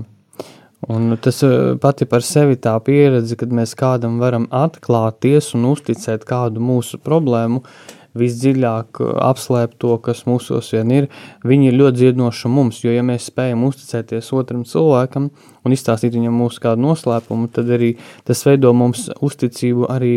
Un 0.91 1.13
tas 1.23 1.37
pati 1.79 2.09
par 2.11 2.25
sevi 2.27 2.57
tā 2.59 2.73
pieredze, 2.83 3.37
kad 3.39 3.53
mēs 3.55 3.77
kādam 3.79 4.17
varam 4.19 4.49
atklāties 4.51 5.53
un 5.55 5.69
uzticēt 5.69 6.25
kādu 6.27 6.59
mūsu 6.59 6.99
problēmu, 6.99 7.61
uh, 7.63 8.02
visdziļāk 8.19 9.01
uh, 9.03 9.13
apslēpt 9.29 9.79
to, 9.83 9.97
kas 10.05 10.25
mūsos 10.29 10.73
vien 10.75 10.91
ir, 10.95 11.09
viņi 11.49 11.71
ir 11.71 11.79
ļoti 11.79 11.99
dziedinoši 12.01 12.51
mums, 12.53 12.83
jo 12.85 12.95
ja 12.95 13.05
mēs 13.07 13.29
spējam 13.31 13.65
uzticēties 13.69 14.33
otram 14.37 14.65
cilvēkam 14.69 15.29
un 15.63 15.77
izstāstīt 15.77 16.17
viņam 16.17 16.37
mūsu 16.43 16.63
kādu 16.65 16.85
noslēpumu, 16.87 17.51
tad 17.55 17.71
arī 17.73 17.95
tas 18.29 18.43
veido 18.49 18.73
mums 18.77 19.09
uzticību 19.21 19.89
arī 19.93 20.17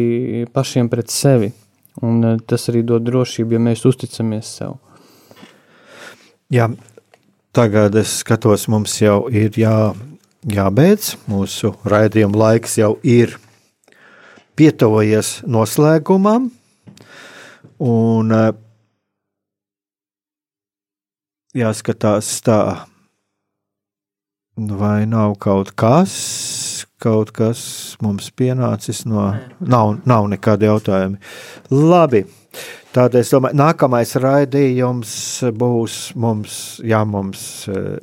pašiem 0.53 0.91
pret 0.91 1.13
sevi. 1.13 1.53
Un 2.03 2.19
uh, 2.23 2.41
tas 2.43 2.67
arī 2.71 2.83
dod 2.83 3.05
drošību, 3.07 3.55
ja 3.55 3.63
mēs 3.69 3.85
uzticamies 3.87 4.49
sev. 4.59 4.75
Jā, 6.53 6.67
tagad 7.55 7.95
es 7.97 8.19
skatos, 8.21 8.67
mums 8.69 8.99
jau 9.01 9.23
ir 9.33 9.55
jā, 9.57 9.95
jābeidz. 10.45 11.15
Mūsu 11.31 11.73
raidījuma 11.87 12.37
laiks 12.43 12.77
jau 12.77 12.97
ir 13.01 13.37
pietuvojies 14.59 15.39
noslēgumam. 15.49 16.51
Un 17.83 18.31
eh, 18.31 18.51
jāskatās 21.59 22.29
tā, 22.45 22.59
vai 24.55 25.03
nav 25.11 25.35
kaut 25.43 25.73
kas, 25.75 26.85
kaut 27.03 27.33
kas 27.35 27.59
mums 28.03 28.31
pienācis 28.31 29.03
no. 29.09 29.27
Nav, 29.59 29.97
nav 30.07 30.29
nekādi 30.31 30.69
jautājumi. 30.69 31.19
Labi. 31.75 32.23
Tādēļ 32.95 33.25
es 33.25 33.33
domāju, 33.33 33.59
nākamais 33.59 34.15
raidījums 34.23 35.13
būs 35.59 35.99
mums, 36.15 36.79
ja 36.79 37.03
mums 37.03 37.67
eh, 37.67 37.99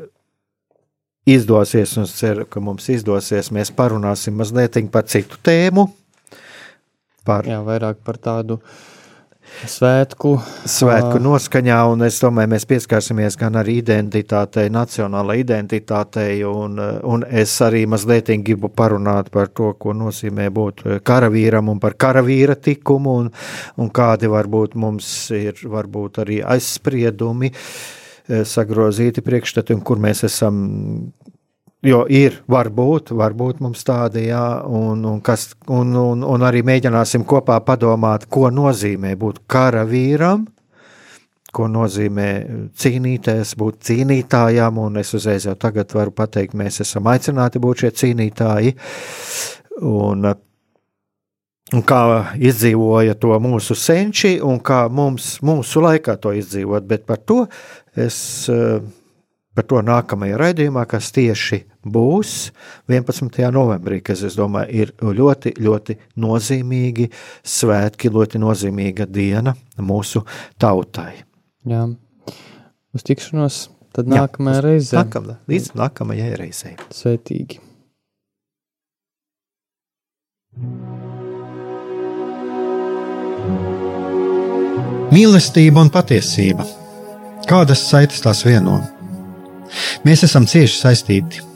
izdosies, 1.24 1.96
un 1.96 2.04
es 2.04 2.12
ceru, 2.18 2.44
ka 2.44 2.60
mums 2.60 2.92
izdosies, 2.92 3.48
mēs 3.56 3.72
parunāsim 3.72 4.36
mazliet 4.36 4.76
par 4.92 5.08
citu 5.08 5.40
tēmu. 5.40 5.88
Par, 7.24 7.46
Jā, 7.48 7.62
vairāk 7.64 8.02
par 8.04 8.18
tādu 8.20 8.58
uh, 8.58 8.91
svētku, 9.68 10.34
svētku 10.68 11.20
noskaņā, 11.22 11.78
un 11.92 12.04
es 12.06 12.18
domāju, 12.22 12.50
mēs 12.52 12.66
pieskarsimies 12.68 13.36
gan 13.40 13.56
ar 13.60 13.68
identitātei, 13.70 14.68
nacionālai 14.72 15.38
identitātei, 15.42 16.40
un, 16.48 16.78
un 16.78 17.26
es 17.28 17.54
arī 17.64 17.84
mazliet 17.90 18.30
gribu 18.44 18.70
parunāt 18.72 19.30
par 19.34 19.50
to, 19.54 19.72
ko 19.78 19.94
nozīmē 19.96 20.48
būt 20.54 20.84
karavīram 21.06 21.72
un 21.72 21.82
par 21.82 21.96
karavīra 22.00 22.56
tikumu, 22.56 23.16
un, 23.22 23.32
un 23.76 23.90
kādi 23.94 24.30
varbūt 24.32 24.76
mums 24.78 25.08
ir 25.36 25.58
varbūt 25.62 26.22
arī 26.24 26.40
aizspriedumi 26.54 27.52
eh, 27.52 28.44
sagrozīti 28.48 29.24
priekšstati, 29.24 29.76
un 29.76 29.84
kur 29.86 30.02
mēs 30.02 30.24
esam 30.28 30.62
Jo 31.82 32.04
ir, 32.06 32.36
varbūt, 32.46 33.10
varbūt 33.18 33.58
mums 33.64 33.80
tādi, 33.82 34.28
jā, 34.28 34.62
un, 34.70 35.00
un, 35.02 35.16
kas, 35.24 35.48
un, 35.66 35.88
un, 35.98 36.20
un 36.22 36.44
arī 36.46 36.60
mēģināsim 36.62 37.24
kopā 37.26 37.56
padomāt, 37.66 38.28
ko 38.30 38.52
nozīmē 38.54 39.16
būt 39.18 39.40
karavīram, 39.50 40.44
ko 41.52 41.66
nozīmē 41.66 42.28
cīnīties, 42.78 43.56
būt 43.58 43.80
cīnītājam, 43.88 44.78
un 44.78 45.00
es 45.02 45.10
uzreiz 45.18 45.48
jau 45.48 45.56
tagad 45.58 45.90
varu 45.98 46.14
pateikt, 46.14 46.54
mēs 46.54 46.78
esam 46.86 47.10
aicināti 47.10 47.58
būt 47.66 47.82
šie 47.82 47.90
cīnītāji, 47.98 48.76
un, 49.90 50.30
un 51.74 51.84
kā 51.90 52.00
izdzīvoja 52.38 53.18
to 53.18 53.34
mūsu 53.42 53.74
senči, 53.74 54.36
un 54.38 54.62
kā 54.62 54.84
mums 54.86 55.34
mūsu 55.42 55.82
laikā 55.82 56.14
to 56.22 56.30
izdzīvot, 56.38 56.86
bet 56.86 57.10
par 57.10 57.26
to 57.26 57.42
es 57.98 58.22
par 59.52 59.66
to 59.68 59.82
nākamajā 59.84 60.38
raidījumā, 60.46 60.86
kas 60.88 61.10
tieši 61.12 61.64
būs 61.84 62.52
11. 62.90 63.50
novembrī, 63.54 64.00
kas, 64.04 64.22
es 64.26 64.36
domāju, 64.38 64.70
ir 64.70 64.92
ļoti, 65.02 65.54
ļoti 65.62 65.98
nozīmīgi 66.22 67.08
svētki, 67.42 68.12
ļoti 68.12 68.42
nozīmīga 68.42 69.08
diena 69.10 69.54
mūsu 69.78 70.24
tautai. 70.60 71.24
Jā, 71.68 71.86
uz 72.94 73.06
tikšanos 73.06 73.66
tad 73.94 74.08
nākamajā 74.10 74.64
reizē. 74.64 75.02
Nākamā, 75.02 75.38
līdz 75.50 75.74
nākamajai 75.78 76.32
reizei. 76.40 76.74
Svētīgi. 76.94 77.60
Mīlestība 85.12 85.82
un 85.82 85.90
patiesība. 85.92 86.64
Kādas 87.48 87.82
saites 87.84 88.22
tās 88.24 88.44
vieno? 88.46 88.78
Mēs 90.06 90.22
esam 90.24 90.46
cieši 90.48 90.78
saistīti 90.78 91.51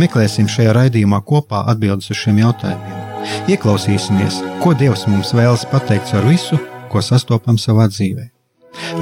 Meklēsim 0.00 0.48
šajā 0.48 0.72
raidījumā 0.76 1.20
kopā 1.28 1.64
atbildes 1.72 2.10
uz 2.12 2.20
šiem 2.22 2.40
jautājumiem. 2.42 3.00
Ieklausīsimies, 3.52 4.40
ko 4.62 4.72
Dievs 4.78 5.04
mums 5.10 5.32
vēlas 5.36 5.66
pateikt 5.70 6.14
ar 6.18 6.26
visu, 6.26 6.58
ko 6.92 7.02
sastopam 7.04 7.60
savā 7.60 7.88
dzīvē. 7.92 8.28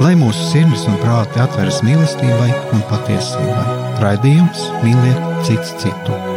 Lai 0.01 0.15
mūsu 0.19 0.49
sirds 0.49 0.83
un 0.91 0.99
prāti 1.03 1.39
atveras 1.43 1.79
mīlestībai 1.87 2.49
un 2.75 2.83
patiesībai, 2.91 3.65
raidījums 4.03 4.67
mīliet 4.83 5.47
citu 5.47 5.79
citu. 5.85 6.30